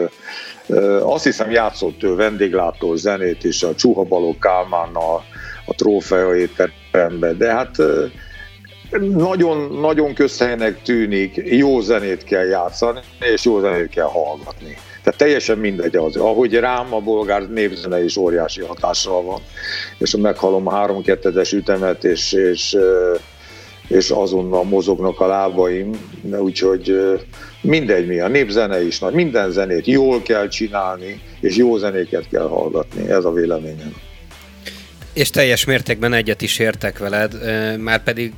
[1.01, 5.23] azt hiszem játszott ő vendéglátó zenét is a Csuha Baló Kálmánnal
[5.65, 7.75] a trófea étteremben, de hát
[8.99, 12.99] nagyon, nagyon közhelynek tűnik, jó zenét kell játszani,
[13.33, 14.77] és jó zenét kell hallgatni.
[15.07, 16.15] Tehát teljesen mindegy az.
[16.15, 19.41] Ahogy rám a bolgár népzene is óriási hatással van,
[19.97, 22.77] és meghallom a 3 2 ütemet, és, és,
[23.87, 25.91] és azonnal mozognak a lábaim,
[26.39, 26.95] úgyhogy
[27.61, 32.47] mindegy mi, a népzene is nagy, minden zenét jól kell csinálni, és jó zenéket kell
[32.47, 33.95] hallgatni, ez a véleményem.
[35.13, 37.33] És teljes mértékben egyet is értek veled,
[37.79, 38.33] már pedig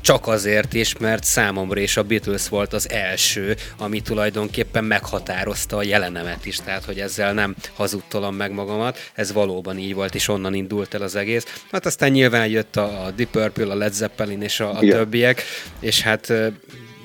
[0.00, 5.82] csak azért is, mert számomra is a Beatles volt az első, ami tulajdonképpen meghatározta a
[5.82, 10.54] jelenemet is, tehát hogy ezzel nem hazudtolom meg magamat, ez valóban így volt, és onnan
[10.54, 11.44] indult el az egész.
[11.70, 15.42] Hát aztán nyilván jött a, a Deep Purple, a Led Zeppelin és a, a többiek,
[15.80, 16.32] és hát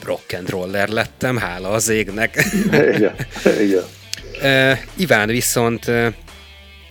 [0.03, 2.45] rock and roller lettem, hála az égnek.
[2.65, 3.15] Igen,
[3.61, 3.83] igen.
[4.41, 5.91] Uh, Iván viszont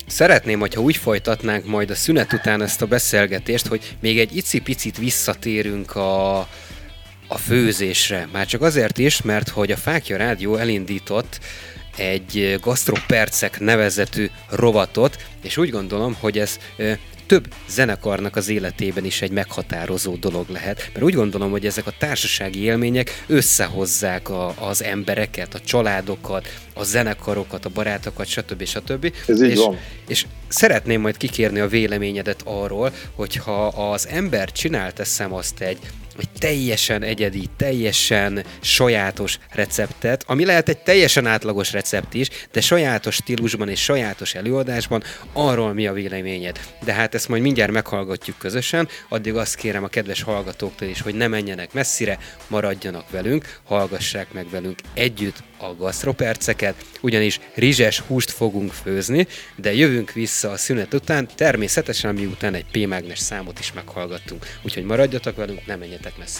[0.07, 4.97] Szeretném, hogyha úgy folytatnánk majd a szünet után ezt a beszélgetést, hogy még egy icipicit
[4.97, 6.37] visszatérünk a,
[7.27, 8.27] a főzésre.
[8.31, 11.39] Már csak azért is, mert hogy a Fákja Rádió elindított
[11.97, 16.59] egy Gastropercek nevezetű rovatot, és úgy gondolom, hogy ez
[17.33, 20.89] több zenekarnak az életében is egy meghatározó dolog lehet.
[20.93, 26.83] Mert úgy gondolom, hogy ezek a társasági élmények összehozzák a, az embereket, a családokat, a
[26.83, 28.65] zenekarokat, a barátokat, stb.
[28.65, 29.13] stb.
[29.27, 29.77] Ez így és, van.
[30.07, 35.79] és szeretném majd kikérni a véleményedet arról, hogyha az ember csinál, teszem azt egy
[36.19, 43.15] egy teljesen egyedi, teljesen sajátos receptet, ami lehet egy teljesen átlagos recept is, de sajátos
[43.15, 45.03] stílusban és sajátos előadásban,
[45.33, 46.59] arról mi a véleményed.
[46.83, 51.15] De hát ezt majd mindjárt meghallgatjuk közösen, addig azt kérem a kedves hallgatóktól is, hogy
[51.15, 58.71] ne menjenek messzire, maradjanak velünk, hallgassák meg velünk együtt a gasztroperceket, ugyanis rizses húst fogunk
[58.71, 64.45] főzni, de jövünk vissza a szünet után, természetesen miután egy P-mágnes számot is meghallgattunk.
[64.61, 66.32] Úgyhogy maradjatok velünk, ne menjetek messzire.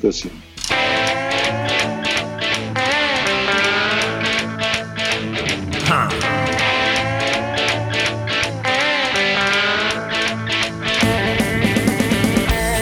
[0.00, 0.42] Köszönöm.
[5.86, 6.06] Ha.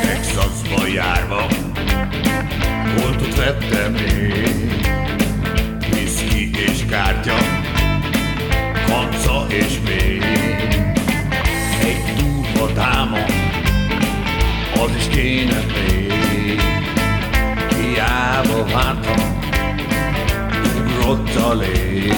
[0.02, 1.46] Texasba járva,
[2.96, 4.48] voltot vettem én
[6.88, 7.36] kártya,
[8.86, 10.22] kanca és még
[11.82, 13.24] egy túlva dáma,
[14.74, 15.77] az is kéne.
[18.72, 19.38] Vártam,
[20.76, 22.12] ugrott a lé.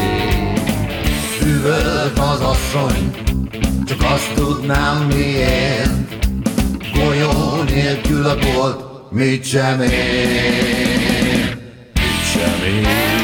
[1.42, 3.10] Üvölt az asszony,
[3.84, 6.26] csak azt tudnám miért.
[6.94, 11.58] Golyó nélkül a bolt, mit sem ér,
[11.94, 13.19] mit sem ér.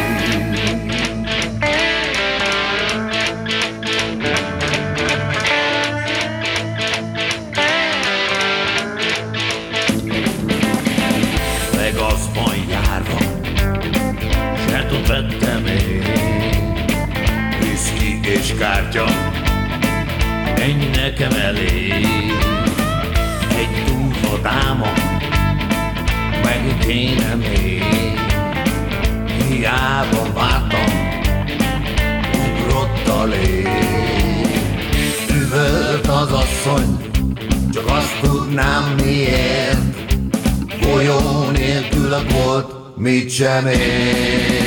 [18.58, 19.04] Kártya,
[20.54, 22.06] ennyi nekem elég.
[23.56, 24.92] Egy durva dáma,
[26.42, 27.84] meg kéne még.
[29.48, 30.84] Hiába vártam,
[32.32, 33.68] ugrott a lég.
[35.30, 36.96] Üvölt az asszony,
[37.72, 40.14] csak azt tudnám miért.
[40.80, 44.65] Golyó nélkül a bolt, mit sem ér.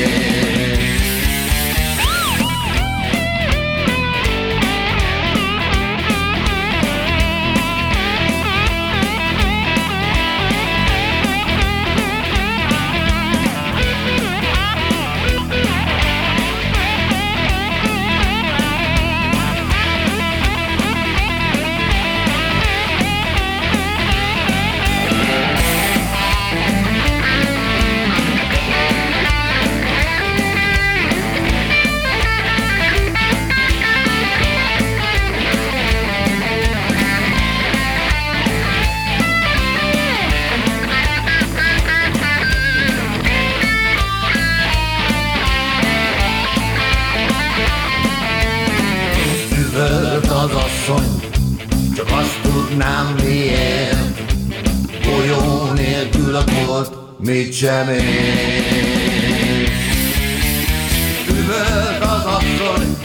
[57.89, 58.03] Ér.
[61.29, 62.97] Üvölt az asszony,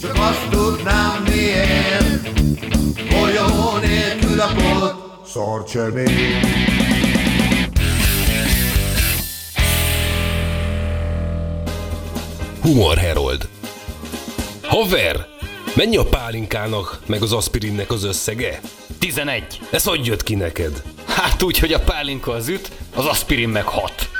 [0.00, 2.30] csak azt tudnám miért.
[3.10, 4.40] Golyó nélkül
[5.66, 6.40] sem ér.
[12.62, 13.48] Humor Herold.
[14.62, 15.26] Haver!
[15.74, 18.60] Mennyi a pálinkának, meg az aspirinnek az összege?
[18.98, 19.60] 11.
[19.70, 20.82] Ez hogy jött ki neked?
[21.38, 24.10] Hát hogy a pálinka az üt, az aspirin meg hat.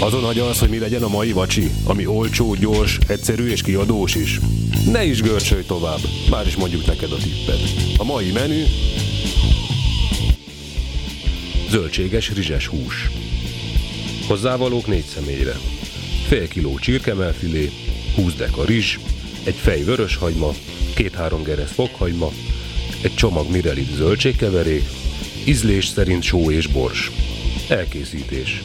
[0.00, 4.40] Azon agyalsz, hogy mi legyen a mai vacsi, ami olcsó, gyors, egyszerű és kiadós is.
[4.86, 5.98] Ne is görcsölj tovább,
[6.30, 7.60] már is mondjuk neked a tippet.
[7.96, 8.62] A mai menü...
[11.68, 13.10] Zöldséges rizses hús.
[14.28, 15.58] Hozzávalók négy személyre.
[16.28, 17.70] Fél kiló csirkemelfilé,
[18.14, 18.98] 20 deka rizs,
[19.44, 20.50] egy fej vöröshagyma,
[20.94, 22.30] két-három geresz fokhagyma,
[23.02, 24.99] egy csomag mirelit zöldségkeverék,
[25.50, 27.10] ízlés szerint só és bors.
[27.68, 28.62] Elkészítés.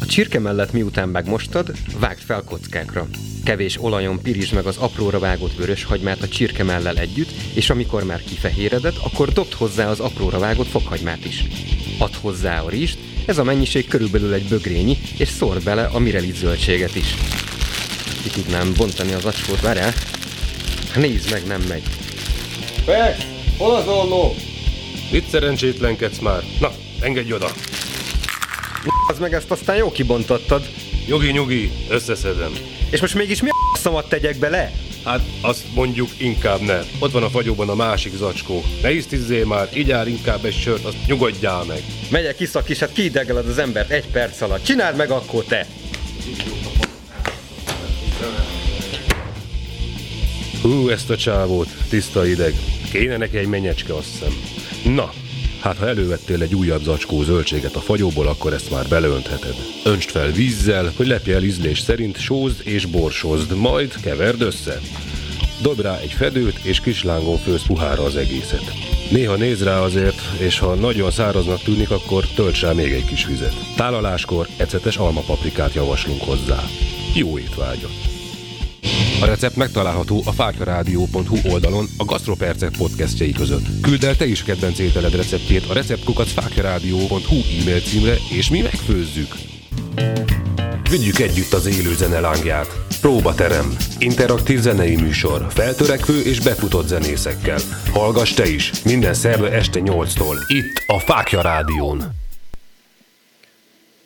[0.00, 3.08] A csirke mellett miután megmostad, vágd fel kockákra.
[3.44, 8.04] Kevés olajon pirítsd meg az apróra vágott vörös hagymát a csirke mellel együtt, és amikor
[8.04, 11.44] már kifehéredett, akkor dobd hozzá az apróra vágott fokhagymát is.
[11.98, 16.36] Add hozzá a rizst, ez a mennyiség körülbelül egy bögrényi, és szórd bele a mirelit
[16.36, 17.14] zöldséget is.
[18.22, 19.92] Ki tudnám bontani az acskót, várjál?
[20.96, 21.82] Nézd meg, nem megy.
[22.84, 23.16] Pek!
[23.56, 24.34] Hol az olló?
[25.10, 26.42] Itt szerencsétlenkedsz már.
[26.60, 27.50] Na, engedj oda.
[29.08, 30.68] Az meg ezt aztán jó kibontottad.
[31.06, 32.52] Nyugi, nyugi, összeszedem.
[32.90, 34.72] És most mégis mi a szamat tegyek bele?
[35.04, 36.80] Hát azt mondjuk inkább ne.
[36.98, 38.62] Ott van a fagyóban a másik zacskó.
[38.82, 41.82] Ne isztizzél már, igyál inkább egy sört, azt nyugodjál meg.
[42.10, 44.64] Megyek iszak is, hát kiidegeled az embert egy perc alatt.
[44.64, 45.66] Csináld meg akkor te!
[50.64, 52.54] Hú, ezt a csávót, tiszta ideg.
[52.92, 54.32] Kéne neki egy mennyecske, azt hiszem.
[54.94, 55.12] Na,
[55.60, 59.54] hát ha elővettél egy újabb zacskó zöldséget a fagyóból, akkor ezt már beleöntheted.
[59.84, 64.80] Öntsd fel vízzel, hogy lepje el ízlés szerint, sózd és borsozd, majd keverd össze.
[65.62, 68.72] Dobd rá egy fedőt, és kis lángon főz puhára az egészet.
[69.10, 73.26] Néha néz rá azért, és ha nagyon száraznak tűnik, akkor tölts rá még egy kis
[73.26, 73.54] vizet.
[73.76, 76.64] Tálaláskor ecetes almapaprikát javaslunk hozzá.
[77.14, 78.13] Jó étvágyat!
[79.24, 83.80] A recept megtalálható a fákjarádió.hu oldalon a Gasztropercek podcastjai között.
[83.80, 89.34] Küld el te is kedvenc ételed receptjét a receptkukacfákjarádió.hu e-mail címre, és mi megfőzzük.
[90.90, 92.84] Vigyük együtt az élő zene lángját.
[93.00, 93.76] Próbaterem.
[93.98, 95.46] Interaktív zenei műsor.
[95.50, 97.58] Feltörekvő és befutott zenészekkel.
[97.92, 98.70] Hallgass te is.
[98.84, 100.36] Minden szerve este 8-tól.
[100.48, 102.23] Itt a Fákja Rádión.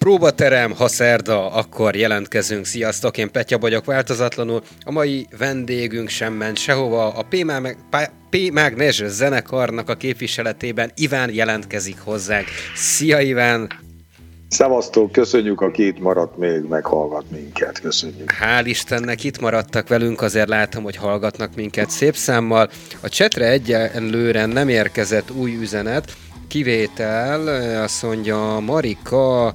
[0.09, 2.65] Próbaterem, ha szerda, akkor jelentkezünk.
[2.65, 4.63] Sziasztok, én Petya vagyok változatlanul.
[4.85, 7.13] A mai vendégünk sem ment sehova.
[7.13, 7.27] A
[8.31, 8.53] P.
[8.53, 12.47] Magnes zenekarnak a képviseletében Iván jelentkezik hozzánk.
[12.75, 13.69] Szia Iván!
[14.49, 18.33] Szevasztok, köszönjük, aki itt maradt még, meghallgat minket, köszönjük.
[18.41, 22.71] Hál' Istennek itt maradtak velünk, azért látom, hogy hallgatnak minket szép számmal.
[23.01, 26.13] A csetre egyenlőre nem érkezett új üzenet,
[26.49, 27.49] kivétel,
[27.83, 29.53] azt mondja Marika,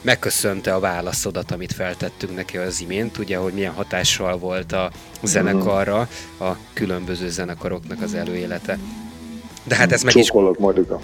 [0.00, 4.90] megköszönte a válaszodat, amit feltettünk neki az imént, ugye, hogy milyen hatással volt a
[5.22, 6.08] zenekarra,
[6.40, 8.78] a különböző zenekaroknak az előélete.
[9.64, 10.32] De hát ez meg is...
[10.58, 11.00] Marika.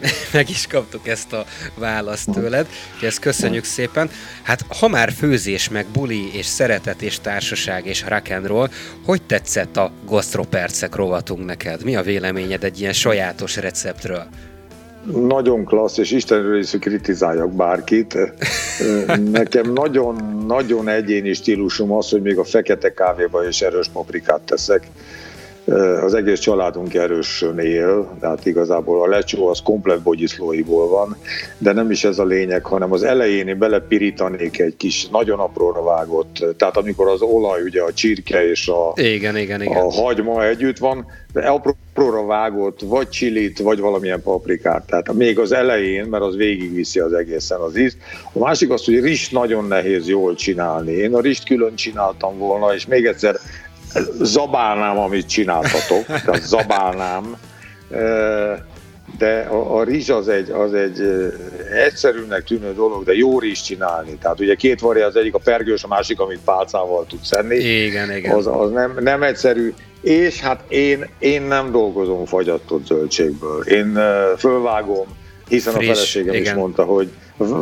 [0.32, 1.44] meg is kaptuk ezt a
[1.74, 4.10] választ tőled, úgyhogy ezt köszönjük szépen.
[4.42, 8.68] Hát ha már főzés, meg buli, és szeretet, és társaság, és rock and roll,
[9.04, 11.84] hogy tetszett a gasztropercek rovatunk neked?
[11.84, 14.28] Mi a véleményed egy ilyen sajátos receptről?
[15.12, 18.18] Nagyon klassz, és Istenről is kritizáljak bárkit.
[19.32, 24.86] Nekem nagyon-nagyon egyéni stílusum az, hogy még a fekete kávéba is erős paprikát teszek
[26.04, 31.16] az egész családunk erősön él, tehát igazából a lecsó az komplet bogyiszlóiból van,
[31.58, 35.82] de nem is ez a lényeg, hanem az elején én belepirítanék egy kis, nagyon apróra
[35.82, 39.76] vágott, tehát amikor az olaj, ugye a csirke és a, igen, igen, igen.
[39.76, 44.86] a hagyma együtt van, de apróra vágott vagy csilit, vagy valamilyen paprikát.
[44.86, 47.96] Tehát még az elején, mert az végigviszi az egészen az ízt.
[48.32, 50.92] A másik az, hogy rist nagyon nehéz jól csinálni.
[50.92, 53.36] Én a rist külön csináltam volna, és még egyszer
[54.20, 57.36] zabálnám, amit csináltatok, tehát zabálnám,
[59.18, 61.00] de a, a rizs az egy, az egy
[61.86, 64.18] egyszerűnek tűnő dolog, de jó rizs csinálni.
[64.22, 67.56] Tehát ugye két varja, az egyik a pergős, a másik, amit pálcával tudsz enni.
[67.56, 68.34] Igen, igen.
[68.34, 69.74] Az, az nem, nem egyszerű.
[70.00, 73.62] És hát én, én nem dolgozom fagyattott zöldségből.
[73.62, 73.98] Én
[74.36, 75.06] fölvágom,
[75.48, 76.52] hiszen Friss, a feleségem igen.
[76.52, 77.10] is mondta, hogy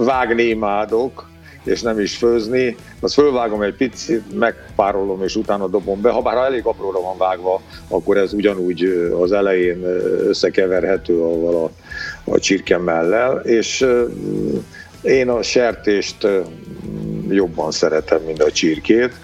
[0.04, 1.28] vágni imádok,
[1.66, 6.10] és nem is főzni, azt fölvágom egy picit, megpárolom, és utána dobom be.
[6.10, 9.84] Ha bár elég apróra van vágva, akkor ez ugyanúgy az elején
[10.28, 11.70] összekeverhető avval a,
[12.30, 13.86] a csirke mellel, és
[15.02, 16.26] én a sertést
[17.28, 19.14] jobban szeretem, mint a csirkét.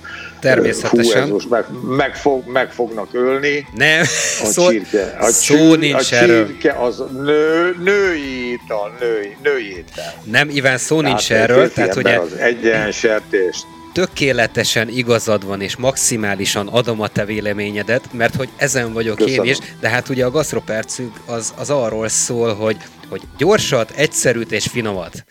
[0.42, 1.20] Természetesen.
[1.20, 1.64] Hú, ez most meg,
[1.96, 3.66] meg, fog, meg fognak ölni.
[3.74, 4.00] Nem,
[4.42, 5.16] a szó, csirke.
[5.20, 10.14] A szó csirke, nincs a csirke az nő, női étel, női, női étel.
[10.24, 11.72] Nem, Iván, szó tehát nincs erről.
[11.72, 18.34] Tehát ugye az egyen sertést tökéletesen igazad van, és maximálisan adom a te véleményedet, mert
[18.34, 19.44] hogy ezen vagyok Köszönöm.
[19.44, 22.76] én is, de hát ugye a gasztropercünk az, az arról szól, hogy,
[23.08, 25.24] hogy gyorsat, egyszerűt és finomat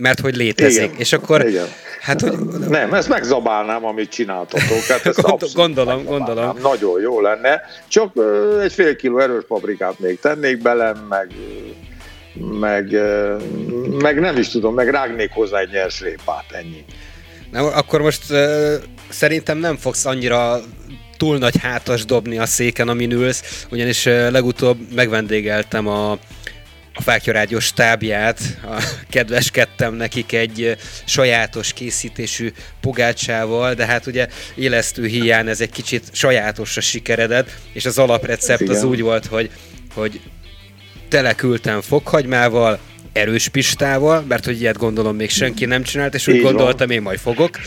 [0.00, 0.82] mert hogy létezik.
[0.82, 1.66] Igen, és akkor, igen.
[2.00, 2.38] hát hogy...
[2.68, 4.82] Nem, ezt megzabálnám, amit csináltatok.
[4.88, 6.58] Hát ezt gondolom, gondolom.
[6.62, 7.60] Nagyon jó lenne.
[7.88, 8.12] Csak
[8.62, 11.32] egy fél kiló erős paprikát még tennék bele, meg,
[12.60, 12.90] meg,
[13.98, 16.84] meg nem is tudom, meg rágnék hozzá egy nyers répát, ennyi.
[17.50, 18.74] Na, akkor most uh,
[19.08, 20.60] szerintem nem fogsz annyira
[21.16, 26.18] túl nagy hátas dobni a széken, amin ülsz, ugyanis uh, legutóbb megvendégeltem a
[26.94, 35.06] a Fákja Rádió stábját, a kedveskedtem nekik egy sajátos készítésű pogácsával, de hát ugye élesztő
[35.06, 39.50] hiány ez egy kicsit sajátosra sikeredett, és az alaprecept az úgy volt, hogy,
[39.94, 40.20] hogy
[41.08, 42.78] teleküldtem fokhagymával,
[43.12, 46.96] erős pistával, mert hogy ilyet gondolom még senki nem csinált, és úgy Így gondoltam, van.
[46.96, 47.58] én majd fogok.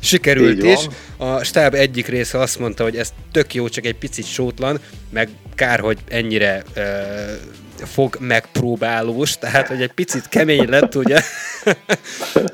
[0.00, 0.78] Sikerült is.
[1.16, 5.28] A stáb egyik része azt mondta, hogy ez tök jó, csak egy picit sótlan, meg
[5.54, 6.82] kár, hogy ennyire uh,
[7.84, 11.20] fog megpróbálós, tehát hogy egy picit kemény lett, ugye?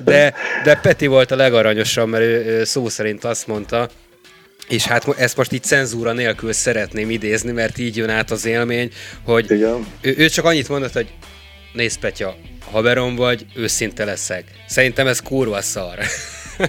[0.05, 3.89] De, de Peti volt a legaranyosabb, mert ő, ő szó szerint azt mondta,
[4.69, 8.91] és hát ezt most így cenzúra nélkül szeretném idézni, mert így jön át az élmény,
[9.25, 9.87] hogy Igen.
[10.01, 11.13] Ő, ő csak annyit mondott, hogy
[11.73, 12.37] nézd Petya,
[12.71, 14.45] haverom vagy, őszinte leszek.
[14.69, 15.99] Szerintem ez kurva szar.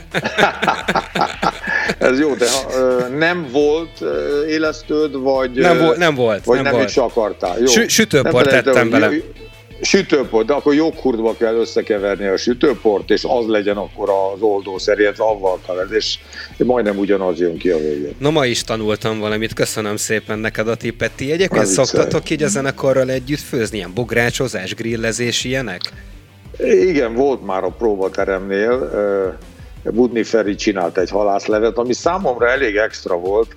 [2.00, 4.04] Ez jó, de ha, nem volt
[4.48, 5.52] élesztőd, vagy...
[5.52, 6.46] Nem, vo- nem volt.
[6.46, 6.90] Vagy nem, nem volt.
[6.90, 7.60] is akartál.
[7.60, 7.66] Jó.
[7.66, 9.10] Sü- sütőport tettem bele.
[9.82, 15.24] Sütőport, de akkor joghurtba kell összekeverni a sütőport, és az legyen akkor az oldószer, illetve
[15.24, 16.18] avval keverd, és
[16.58, 18.16] majdnem ugyanaz jön ki a végén.
[18.20, 21.12] Na ma is tanultam valamit, köszönöm szépen neked a tippet.
[21.12, 25.82] Ti egyébként szoktatok így a zenekarral együtt főzni, ilyen bográcsozás, grillezés, ilyenek?
[26.60, 28.90] Igen, volt már a próbateremnél,
[29.84, 33.56] Budni Feri csinált egy halászlevet, ami számomra elég extra volt,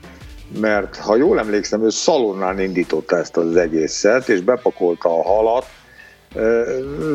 [0.61, 5.67] mert ha jól emlékszem, ő szalonnán indította ezt az egészet, és bepakolta a halat.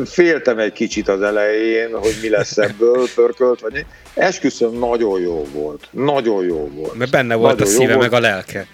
[0.04, 5.88] Féltem egy kicsit az elején, hogy mi lesz ebből, pörkölt, vagy Esküszöm, nagyon jó volt.
[5.90, 6.94] Nagyon jó volt.
[6.94, 8.66] Mert benne volt nagyon a szíve meg a lelke.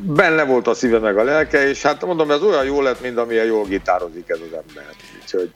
[0.00, 3.18] Benne volt a szíve meg a lelke, és hát mondom, ez olyan jó lett, mint
[3.18, 4.84] amilyen jól gitározik ez az ember.
[5.24, 5.50] Úgyhogy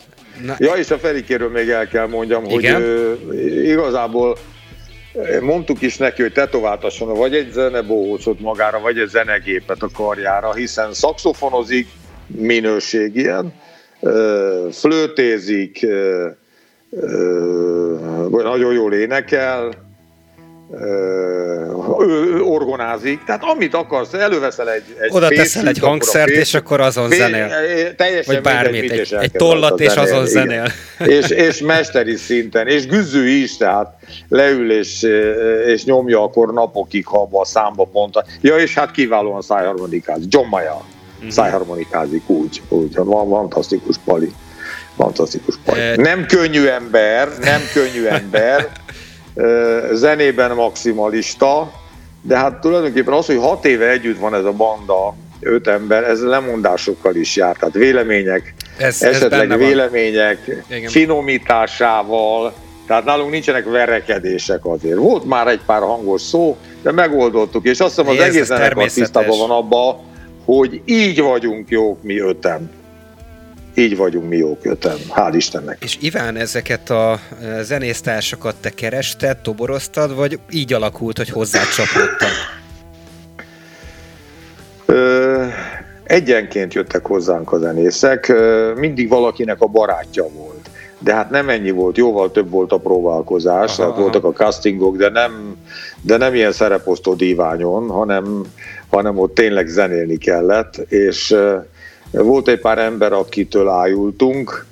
[0.45, 0.57] Na.
[0.59, 2.75] Ja, és a Ferikéről még el kell mondjam, Igen?
[2.75, 3.13] hogy ö,
[3.63, 4.39] igazából
[5.41, 10.93] mondtuk is neki, hogy tetováltasson vagy egy zenebóhócot magára, vagy egy zenegépet a karjára, hiszen
[10.93, 11.89] szakszofonozik,
[12.27, 13.53] minőség ilyen,
[14.71, 15.87] flőtézik,
[18.31, 19.88] nagyon jól énekel,
[22.01, 27.11] ő orgonázik, tehát amit akarsz, előveszel egy, egy Oda teszel egy hangszert, és akkor azon
[27.11, 27.51] zenél.
[27.97, 30.73] Teljesen Vagy bármit, mindegy, egy, egy tollat, és azon zenél.
[31.19, 33.95] és, és mesteri szinten, és güzű is, tehát
[34.29, 35.07] leül és,
[35.67, 38.25] és nyomja akkor napokig, ha a számba pont.
[38.41, 40.33] Ja, és hát kiválóan szájharmonikázik.
[40.33, 40.73] John Mayer
[41.17, 41.31] uh-huh.
[41.31, 44.33] szájharmonikázik úgy, úgy, van fantasztikus pali.
[44.97, 45.81] Fantasztikus pali.
[45.97, 48.69] Nem könnyű ember, nem könnyű ember,
[49.93, 51.73] zenében maximalista,
[52.23, 56.23] de hát tulajdonképpen az, hogy hat éve együtt van ez a banda, öt ember, ez
[56.23, 60.81] lemondásokkal is jár, tehát vélemények, ez, esetleg ez vélemények van.
[60.87, 62.55] finomításával,
[62.87, 64.97] tehát nálunk nincsenek verekedések azért.
[64.97, 69.39] Volt már egy pár hangos szó, de megoldottuk, és azt hiszem az egész zenekar tisztában
[69.39, 70.01] van abba,
[70.45, 72.78] hogy így vagyunk jók mi öten
[73.75, 75.77] így vagyunk mi jók öten, hál' Istennek.
[75.81, 82.57] És Iván, ezeket a e, zenésztársakat te kerested, toboroztad, vagy így alakult, hogy hozzá csapódtak?
[86.09, 88.33] egyenként jöttek hozzánk a zenészek,
[88.77, 90.71] mindig valakinek a barátja volt.
[90.99, 94.01] De hát nem ennyi volt, jóval több volt a próbálkozás, aha, aha.
[94.01, 95.57] voltak a castingok, de nem,
[96.03, 98.43] de nem ilyen szereposztó díványon, hanem,
[98.91, 101.37] hanem ott tényleg zenélni kellett, és
[102.11, 104.67] volt egy pár ember, akitől ájultunk,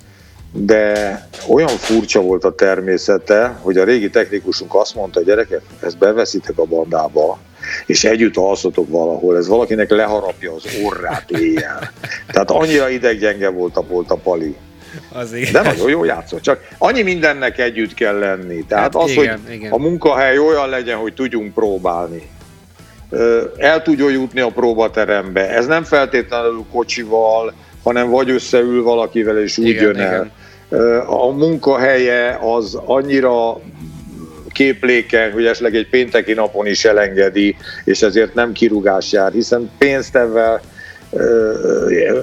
[0.51, 6.57] de olyan furcsa volt a természete, hogy a régi technikusunk azt mondta, gyerekek, ezt beveszitek
[6.57, 7.39] a bandába,
[7.85, 11.91] és együtt alszotok valahol, ez valakinek leharapja az orrát éjjel.
[12.31, 14.55] Tehát annyira ideggyenge volt a, volt a pali.
[15.13, 15.51] Az igen.
[15.51, 18.65] De nagyon jó játszott, csak annyi mindennek együtt kell lenni.
[18.65, 19.71] Tehát hát az, igen, hogy igen.
[19.71, 22.29] a munkahely olyan legyen, hogy tudjunk próbálni
[23.57, 25.49] el tudjon jutni a próbaterembe.
[25.49, 27.53] Ez nem feltétlenül kocsival,
[27.83, 30.31] hanem vagy összeül valakivel és úgy igen, jön el.
[30.71, 30.99] Igen.
[31.05, 33.59] A munkahelye az annyira
[34.51, 40.15] képléken, hogy esetleg egy pénteki napon is elengedi, és ezért nem kirúgás jár, hiszen pénzt
[40.15, 40.59] ebben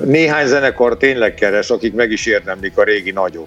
[0.04, 3.46] néhány zenekar tényleg keres, akik meg is érdemlik a régi nagyok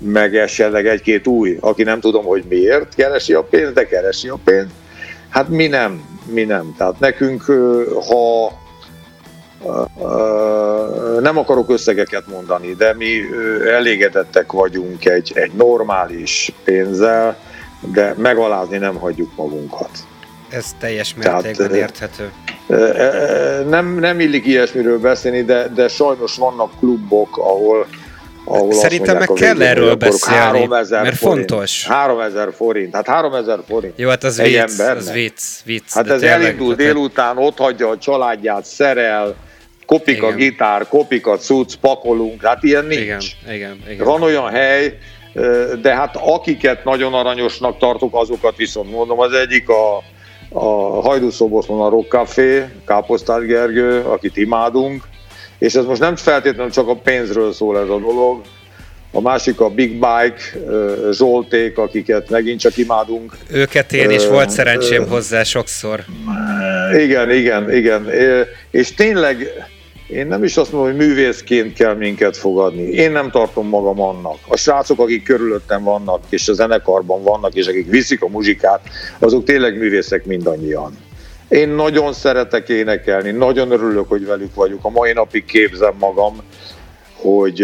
[0.00, 4.38] meg esetleg egy-két új, aki nem tudom, hogy miért keresi a pénzt, de keresi a
[4.44, 4.70] pénzt.
[5.30, 6.74] Hát mi nem mi nem.
[6.76, 7.42] Tehát nekünk,
[8.08, 8.52] ha
[11.20, 13.20] nem akarok összegeket mondani, de mi
[13.66, 17.36] elégedettek vagyunk egy, egy normális pénzzel,
[17.80, 19.90] de megalázni nem hagyjuk magunkat.
[20.48, 22.32] Ez teljes mértékben Tehát, érthető.
[23.68, 27.86] Nem, nem illik ilyesmiről beszélni, de, de sajnos vannak klubok, ahol
[28.44, 31.86] ahol Szerintem meg kell erről beszélni, mert forint, fontos.
[31.86, 33.92] 3000 forint, hát 3000 forint.
[33.96, 34.96] Jó, hát az egy vicc, embernek.
[34.96, 35.94] az vicc, vicc.
[35.94, 39.34] Hát ez tényleg, elindul délután, ott hagyja a családját, szerel,
[39.86, 40.32] kopik igen.
[40.32, 43.00] a gitár, kopik a cucc, pakolunk, hát ilyen nincs.
[43.00, 43.20] Igen,
[43.54, 44.04] igen, igen.
[44.04, 44.98] Van olyan hely,
[45.82, 49.96] de hát akiket nagyon aranyosnak tartok, azokat viszont mondom, az egyik a,
[50.48, 55.02] a Hajdúszoboszlon a Rock Café, Káposztár Gergő, akit imádunk,
[55.60, 58.40] és ez most nem feltétlenül csak a pénzről szól ez a dolog,
[59.12, 60.42] a másik a Big Bike,
[61.12, 63.36] Zsolték, akiket megint csak imádunk.
[63.50, 66.04] Őket én is, volt szerencsém hozzá sokszor.
[66.98, 68.06] Igen, igen, igen.
[68.70, 69.46] És tényleg
[70.08, 72.82] én nem is azt mondom, hogy művészként kell minket fogadni.
[72.82, 74.38] Én nem tartom magam annak.
[74.48, 78.80] A srácok, akik körülöttem vannak, és a zenekarban vannak, és akik viszik a muzsikát,
[79.18, 80.98] azok tényleg művészek mindannyian.
[81.50, 84.84] Én nagyon szeretek énekelni, nagyon örülök, hogy velük vagyok.
[84.84, 86.42] A mai napig képzem magam,
[87.14, 87.60] hogy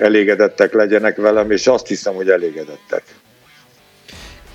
[0.00, 3.02] elégedettek legyenek velem, és azt hiszem, hogy elégedettek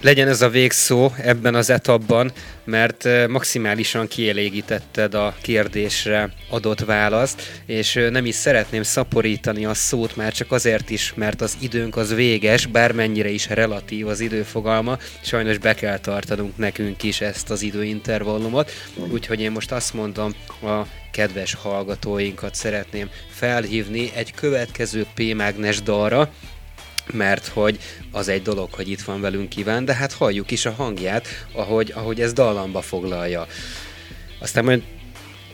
[0.02, 2.32] legyen ez a végszó ebben az etapban,
[2.64, 10.34] mert maximálisan kielégítetted a kérdésre adott választ, és nem is szeretném szaporítani a szót már
[10.34, 15.74] csak azért is, mert az időnk az véges, bármennyire is relatív az időfogalma, sajnos be
[15.74, 18.72] kell tartanunk nekünk is ezt az időintervallumot,
[19.12, 20.82] úgyhogy én most azt mondom a
[21.12, 26.32] kedves hallgatóinkat szeretném felhívni egy következő P-mágnes dalra,
[27.14, 27.80] mert hogy
[28.12, 31.92] az egy dolog, hogy itt van velünk kíván, de hát halljuk is a hangját, ahogy,
[31.96, 33.48] ahogy ez dallamba foglalja.
[34.40, 34.84] Aztán majd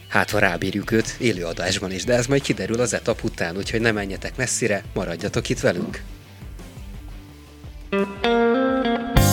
[0.08, 3.92] hát ha rábírjuk őt élőadásban is, de ez majd kiderül az etap után, úgyhogy ne
[3.92, 6.02] menjetek messzire, maradjatok itt velünk.
[7.92, 9.25] thank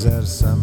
[0.00, 0.59] ezer some.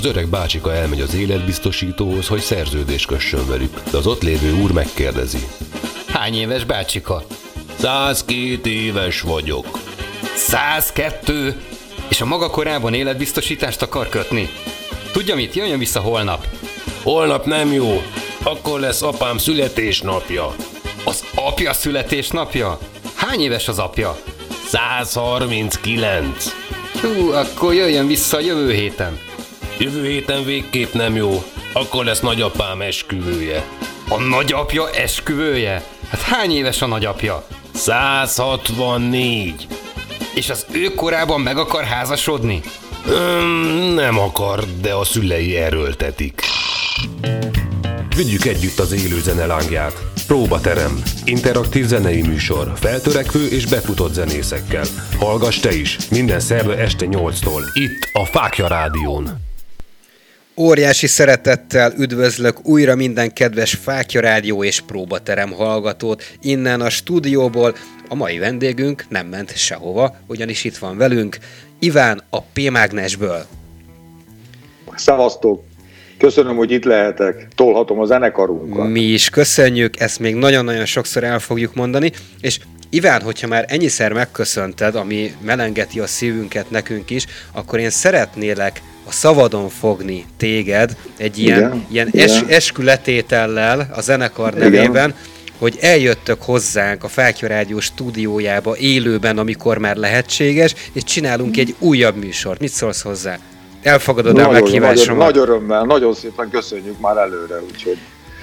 [0.00, 4.72] Az öreg bácsika elmegy az életbiztosítóhoz, hogy szerződés kössön velük, de az ott lévő úr
[4.72, 5.38] megkérdezi.
[6.06, 7.22] Hány éves bácsika?
[7.78, 9.78] 102 éves vagyok.
[10.34, 11.56] 102?
[12.08, 14.48] És a maga korában életbiztosítást akar kötni?
[15.12, 16.46] Tudja mit, jöjjön vissza holnap.
[17.02, 18.02] Holnap nem jó,
[18.42, 20.54] akkor lesz apám születésnapja.
[21.04, 22.78] Az apja születésnapja?
[23.14, 24.18] Hány éves az apja?
[24.66, 26.46] 139.
[27.00, 29.28] Hú, akkor jöjjön vissza a jövő héten.
[29.80, 33.64] Jövő héten végképp nem jó, akkor lesz nagyapám esküvője.
[34.08, 35.84] A nagyapja esküvője?
[36.10, 37.46] Hát hány éves a nagyapja?
[37.74, 39.66] 164.
[40.34, 42.60] És az ő korában meg akar házasodni?
[43.08, 46.42] Öm, nem akar, de a szülei erőltetik.
[48.16, 50.04] Vigyük együtt az élő zene lángját.
[50.26, 51.02] Próbaterem.
[51.24, 52.72] Interaktív zenei műsor.
[52.76, 54.84] Feltörekvő és befutott zenészekkel.
[55.18, 55.96] Hallgass te is.
[56.10, 57.62] Minden szerve este 8-tól.
[57.74, 59.48] Itt a Fákja Rádión.
[60.56, 66.22] Óriási szeretettel üdvözlök újra minden kedves Fákja Rádió és Próbaterem hallgatót.
[66.40, 67.74] Innen a stúdióból
[68.08, 71.38] a mai vendégünk nem ment sehova, ugyanis itt van velünk
[71.78, 73.46] Iván a P-mágnesből.
[74.94, 75.64] Szevasztok!
[76.18, 77.48] Köszönöm, hogy itt lehetek.
[77.54, 78.88] Tolhatom a zenekarunkat.
[78.88, 82.58] Mi is köszönjük, ezt még nagyon-nagyon sokszor el fogjuk mondani, és
[82.90, 89.12] Iván, hogyha már ennyiszer megköszönted, ami melengeti a szívünket nekünk is, akkor én szeretnélek a
[89.12, 92.28] szavadon fogni téged egy ilyen, igen, ilyen igen.
[92.28, 95.14] Es, eskületétellel a zenekar nevében, igen.
[95.58, 102.16] hogy eljöttök hozzánk a Fákja Rádió stúdiójába élőben, amikor már lehetséges, és csinálunk egy újabb
[102.16, 102.60] műsort.
[102.60, 103.38] Mit szólsz hozzá?
[103.82, 105.24] Elfogadod el meghívásomat?
[105.24, 107.98] Nagy, nagy örömmel, nagyon szépen köszönjük már előre, úgyhogy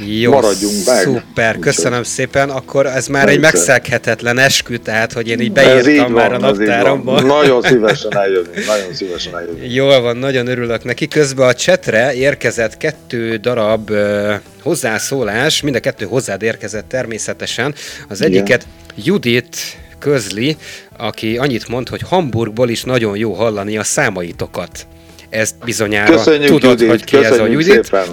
[0.05, 1.01] jó, maradjunk meg.
[1.01, 2.49] Szuper, köszönöm szépen.
[2.49, 7.21] Akkor ez már egy megszeghetetlen eskü, tehát hogy én így beírtam már van, a naptáromba.
[7.37, 9.73] Nagyon szívesen eljövünk, nagyon szívesen eljövünk.
[9.73, 11.07] Jól van, nagyon örülök neki.
[11.07, 17.75] Közben a csetre érkezett kettő darab uh, hozzászólás, mind a kettő hozzád érkezett természetesen.
[18.07, 19.05] Az egyiket Igen.
[19.05, 19.57] Judit
[19.99, 20.57] közli,
[20.97, 24.87] aki annyit mond, hogy Hamburgból is nagyon jó hallani a számaitokat.
[25.29, 27.83] Ezt bizonyára Köszönjük, tudod, Judit, hogy ki ez a Judit.
[27.83, 28.05] Szépen.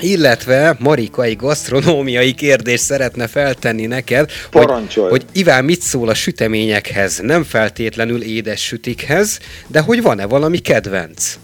[0.00, 7.18] Illetve Marika egy gasztronómiai kérdést szeretne feltenni neked, hogy, hogy Iván mit szól a süteményekhez,
[7.18, 11.38] nem feltétlenül édes sütikhez, de hogy van-e valami kedvenc?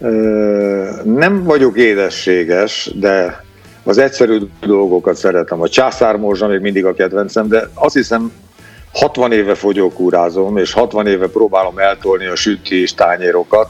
[0.00, 3.44] Ö, nem vagyok édességes, de
[3.84, 5.60] az egyszerű dolgokat szeretem.
[5.60, 8.32] A császármorzsa még mindig a kedvencem, de azt hiszem
[8.92, 13.68] 60 éve fogyókúrázom, és 60 éve próbálom eltolni a sütés tányérokat,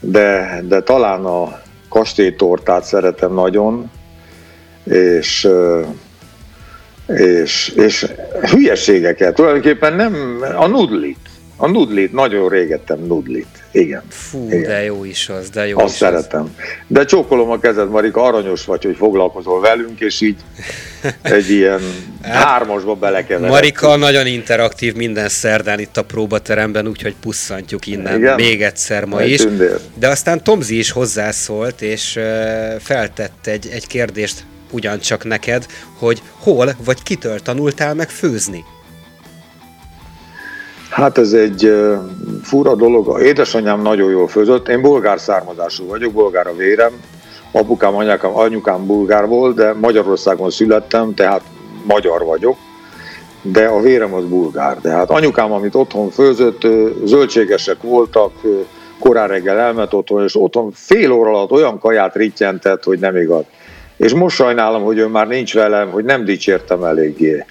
[0.00, 1.62] de, de talán a
[1.94, 3.90] kastélytortát szeretem nagyon,
[4.84, 5.48] és,
[7.06, 8.06] és, és
[8.50, 11.28] hülyeségeket, tulajdonképpen nem, a nudlit,
[11.64, 14.02] a nudlit, nagyon régettem nudlit, igen.
[14.08, 14.62] Fú, igen.
[14.62, 16.42] de jó is az, de jó Azt is szeretem.
[16.42, 16.64] Az.
[16.86, 20.36] De csókolom a kezed, Marika, aranyos vagy, hogy foglalkozol velünk, és így
[21.22, 21.80] egy ilyen
[22.22, 23.52] hát, hármasba belekeveredsz.
[23.52, 28.34] Marika nagyon interaktív minden szerdán itt a próbateremben, úgyhogy pusszantjuk innen Igen?
[28.34, 29.40] még egyszer ma egy is.
[29.40, 29.78] Tündér.
[29.94, 32.18] De aztán Tomzi is hozzászólt, és
[32.80, 35.66] feltett egy, egy kérdést ugyancsak neked,
[35.98, 38.64] hogy hol vagy kitől tanultál meg főzni?
[40.94, 41.74] Hát ez egy
[42.42, 43.20] fura dolog.
[43.22, 44.68] Édesanyám nagyon jól főzött.
[44.68, 46.92] Én bolgár származású vagyok, bolgár a vérem.
[47.52, 51.42] Apukám, anyukám, anyukám bulgár volt, de Magyarországon születtem, tehát
[51.86, 52.56] magyar vagyok.
[53.42, 54.76] De a vérem az bulgár.
[54.76, 56.66] Tehát anyukám, amit otthon főzött,
[57.04, 58.32] zöldségesek voltak,
[58.98, 63.44] korán reggel elment otthon, és otthon fél óra alatt olyan kaját rittyentett, hogy nem igaz.
[63.96, 67.44] És most sajnálom, hogy ő már nincs velem, hogy nem dicsértem eléggé.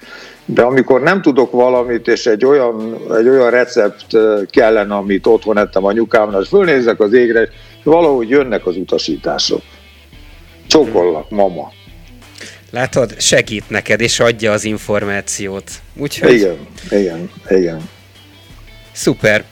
[0.46, 4.06] De amikor nem tudok valamit, és egy olyan, egy olyan recept
[4.50, 7.50] kellene, amit otthon ettem anyukámnak, és fölnézek az égre, és
[7.82, 9.62] valahogy jönnek az utasítások.
[10.66, 11.72] Csokollak, mama.
[12.70, 15.70] Látod, segít neked, és adja az információt.
[15.96, 16.32] Úgyhogy...
[16.32, 16.56] Igen,
[16.90, 17.88] igen, igen.
[18.92, 19.44] Szuper.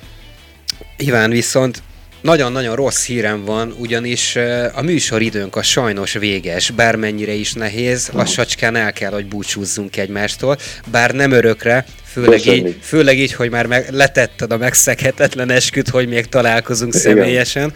[0.96, 1.82] Iván, viszont
[2.22, 4.36] nagyon-nagyon rossz hírem van, ugyanis
[4.74, 10.58] a műsoridőnk a sajnos véges, bármennyire is nehéz, lassacskán el kell, hogy búcsúzzunk egymástól,
[10.90, 16.08] bár nem örökre, főleg így, főleg így, hogy már meg, letetted a megszeghetetlen esküt, hogy
[16.08, 17.02] még találkozunk Igen.
[17.02, 17.72] személyesen.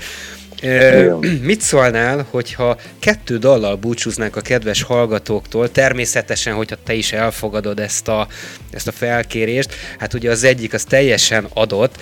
[1.43, 8.09] Mit szólnál, hogyha kettő dallal búcsúznánk a kedves hallgatóktól, természetesen, hogyha te is elfogadod ezt
[8.09, 8.27] a,
[8.71, 11.95] ezt a felkérést, hát ugye az egyik az teljesen adott,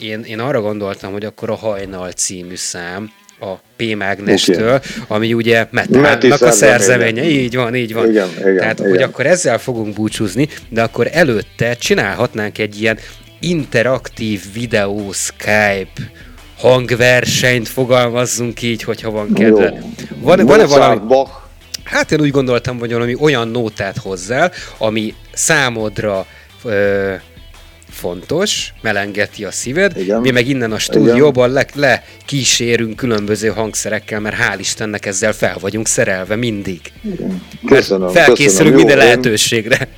[0.00, 3.96] én, én arra gondoltam, hogy akkor a Hajnal című szám, a P.
[3.96, 5.04] Mágnestől, okay.
[5.06, 7.24] ami ugye Metánnak a szerzeménye.
[7.24, 8.10] Így van, így van.
[8.10, 8.90] Igen, igen, Tehát, igen.
[8.90, 12.98] hogy akkor ezzel fogunk búcsúzni, de akkor előtte csinálhatnánk egy ilyen
[13.40, 16.10] interaktív videó Skype
[16.58, 19.84] hangversenyt fogalmazzunk így, hogyha van kedved.
[20.20, 21.00] Van, van-e valami...
[21.06, 21.30] Bach.
[21.84, 26.26] Hát én úgy gondoltam, hogy valami olyan nótát hozzá, ami számodra
[26.64, 27.14] ö,
[27.90, 30.20] fontos, melengeti a szíved, Igen.
[30.20, 35.56] mi meg innen a stúdióban le, le kísérünk különböző hangszerekkel, mert hál' Istennek ezzel fel
[35.60, 36.80] vagyunk szerelve mindig.
[37.04, 37.42] Igen.
[37.66, 38.74] Köszönöm, felkészülünk köszönöm.
[38.74, 39.88] minden Jó, lehetőségre.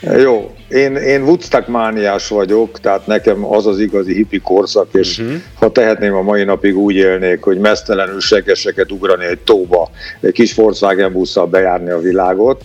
[0.00, 5.36] Jó, én, én Woodstock mániás vagyok, tehát nekem az az igazi hippi korszak, és uh-huh.
[5.54, 9.90] ha tehetném a mai napig úgy élnék, hogy mesztelenül segeseket ugrani egy tóba,
[10.20, 12.64] egy kis Volkswagen busszal bejárni a világot,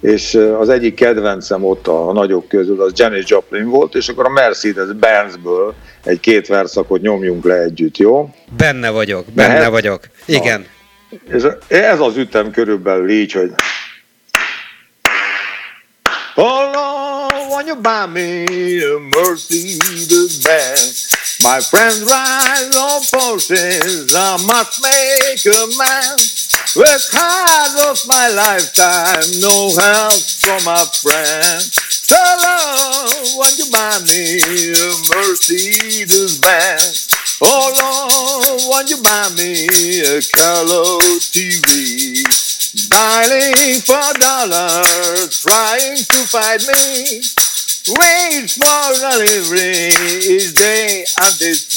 [0.00, 4.28] és az egyik kedvencem ott a, nagyok közül az Janis Joplin volt, és akkor a
[4.30, 5.74] Mercedes-Benzből
[6.04, 8.30] egy két verszakot nyomjunk le együtt, jó?
[8.56, 9.70] Benne vagyok, benne Mehet?
[9.70, 10.00] vagyok.
[10.26, 10.60] Igen.
[10.60, 11.36] Na.
[11.36, 13.50] És ez az ütem körülbelül így, hogy
[16.40, 21.10] Oh Lord, when you buy me a Mercedes Benz,
[21.42, 26.14] my friends ride on Porsches, I must make a man.
[26.78, 31.58] Work hard of my lifetime, no help from my friend.
[32.06, 34.38] So Lord, when you buy me
[34.78, 37.08] a Mercedes Benz,
[37.42, 39.66] oh Lord, when you buy me
[40.06, 41.02] a color
[41.34, 41.77] TV.
[42.88, 47.20] Dialing for dollars, trying to fight me.
[47.88, 49.88] Wait for delivery
[50.28, 51.32] each day I'm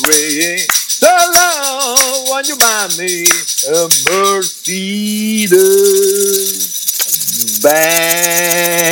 [0.07, 0.57] way.
[0.67, 3.25] So long, when you buy me
[3.67, 5.51] a Mercedes
[7.61, 8.91] Benz.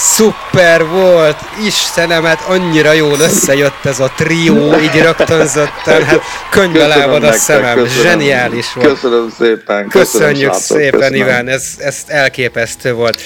[0.00, 1.36] Szuper volt!
[1.66, 6.20] Istenemet, annyira jól összejött ez a trió, így rögtönzötten, hát
[6.50, 8.88] könyvbe lábad a szemem, köszönöm, zseniális volt.
[8.88, 9.88] Köszönöm szépen.
[9.88, 11.20] Köszönjük köszönöm, szépen, köszönöm.
[11.20, 13.20] Iván, ez, ez elképesztő volt.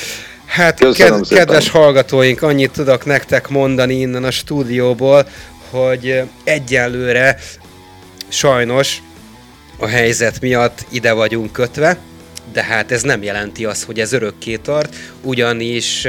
[0.47, 5.27] Hát ked- kedves hallgatóink, annyit tudok nektek mondani innen a stúdióból,
[5.71, 7.39] hogy egyelőre
[8.29, 8.97] sajnos
[9.79, 11.97] a helyzet miatt ide vagyunk kötve,
[12.53, 16.07] de hát ez nem jelenti azt, hogy ez örökké tart, ugyanis,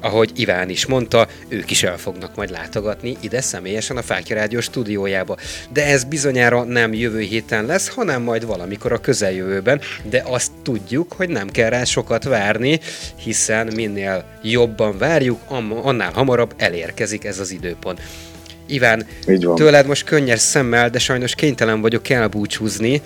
[0.00, 4.60] ahogy Iván is mondta, ők is el fognak majd látogatni ide személyesen a Fákja Rádió
[4.60, 5.36] stúdiójába.
[5.72, 11.12] De ez bizonyára nem jövő héten lesz, hanem majd valamikor a közeljövőben, de azt tudjuk,
[11.12, 12.80] hogy nem kell rá sokat várni,
[13.16, 15.40] hiszen minél jobban várjuk,
[15.82, 18.00] annál hamarabb elérkezik ez az időpont.
[18.66, 19.06] Iván,
[19.54, 23.02] tőled most könnyes szemmel, de sajnos kénytelen vagyok elbúcsúzni,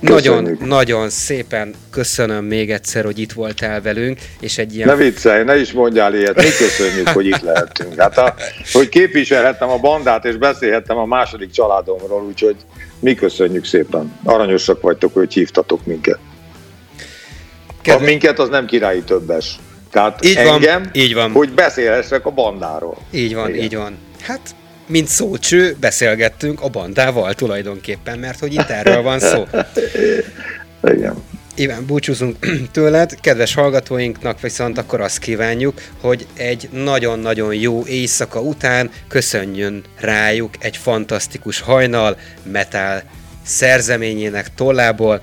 [0.00, 4.88] nagyon, nagyon szépen köszönöm még egyszer, hogy itt voltál velünk, és egy ilyen...
[4.88, 8.00] Ne viccelj, ne is mondjál ilyet, mi köszönjük, hogy itt lehetünk.
[8.00, 8.34] Hát, a,
[8.72, 12.56] hogy képviselhettem a bandát, és beszélhettem a második családomról, úgyhogy
[13.00, 14.18] mi köszönjük szépen.
[14.24, 16.18] Aranyosak vagytok, hogy hívtatok minket.
[17.82, 18.04] Kedve...
[18.04, 19.58] A minket az nem királyi többes.
[19.90, 21.30] Tehát így engem, van, így van.
[21.30, 22.96] hogy beszélhessek a bandáról.
[23.10, 23.64] Így van, Igen.
[23.64, 23.98] így van.
[24.20, 24.40] Hát
[24.90, 29.46] mint szócső beszélgettünk a bandával tulajdonképpen, mert hogy itt erről van szó.
[30.82, 31.22] Igen.
[31.54, 32.36] Iván, búcsúzunk
[32.72, 33.20] tőled.
[33.20, 40.76] Kedves hallgatóinknak viszont akkor azt kívánjuk, hogy egy nagyon-nagyon jó éjszaka után köszönjön rájuk egy
[40.76, 43.02] fantasztikus hajnal metal
[43.44, 45.22] szerzeményének tollából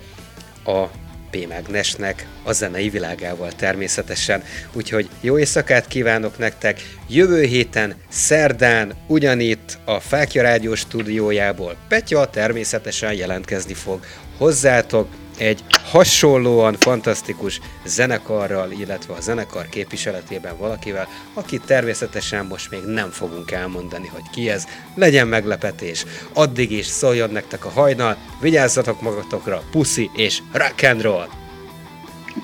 [0.65, 0.85] a
[1.31, 1.47] P.
[1.47, 4.43] Magnesnek a zenei világával természetesen.
[4.73, 6.81] Úgyhogy jó éjszakát kívánok nektek!
[7.09, 13.99] Jövő héten, szerdán, ugyanitt a Fákja Rádió stúdiójából Petya természetesen jelentkezni fog
[14.37, 15.07] hozzátok,
[15.37, 23.51] egy hasonlóan fantasztikus zenekarral, illetve a zenekar képviseletében valakivel, akit természetesen most még nem fogunk
[23.51, 26.05] elmondani, hogy ki ez, legyen meglepetés.
[26.33, 31.27] Addig is szóljon nektek a hajnal, vigyázzatok magatokra, puszi és rock and roll!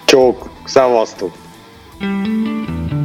[0.05, 1.41] Csók, szavaztok!
[1.99, 3.02] thank you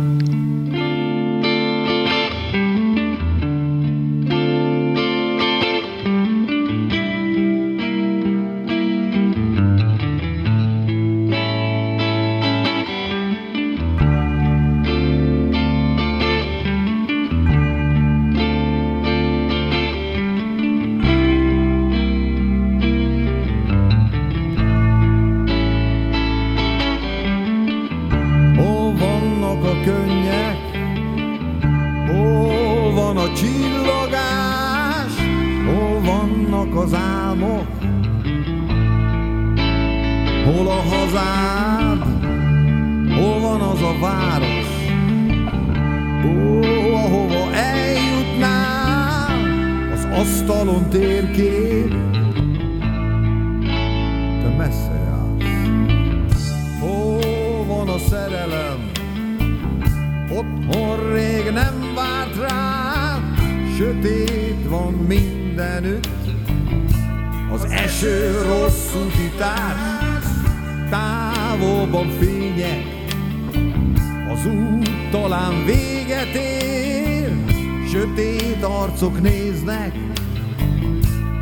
[77.90, 79.92] sötét arcok néznek,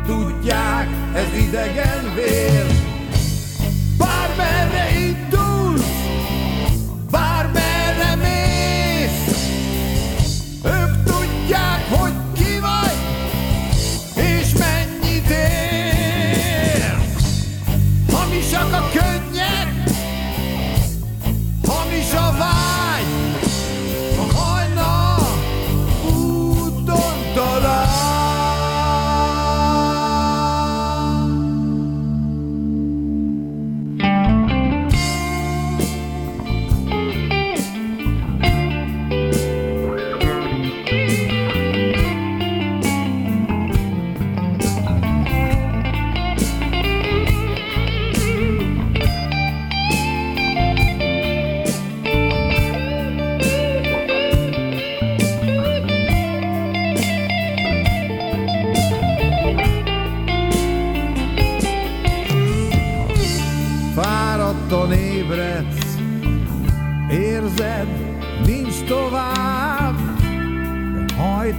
[0.05, 2.86] tudják, ez idegen vér.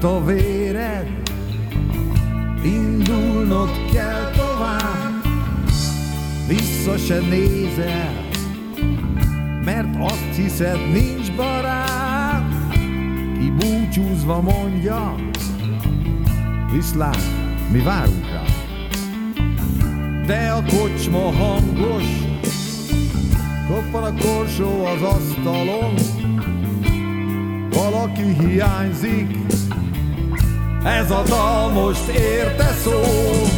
[0.01, 1.09] Hajt a véred,
[2.64, 5.24] indulnod kell tovább,
[6.46, 8.12] vissza se nézel,
[9.64, 12.44] mert azt hiszed, nincs barát,
[13.38, 15.14] ki búcsúzva mondja,
[16.72, 17.22] viszlát,
[17.72, 18.42] mi várunk rá.
[20.26, 22.05] De a kocsma hangos,
[23.68, 25.94] koppan a korsó az asztalon,
[27.70, 29.36] valaki hiányzik,
[30.89, 33.57] ez a dal most érte szól.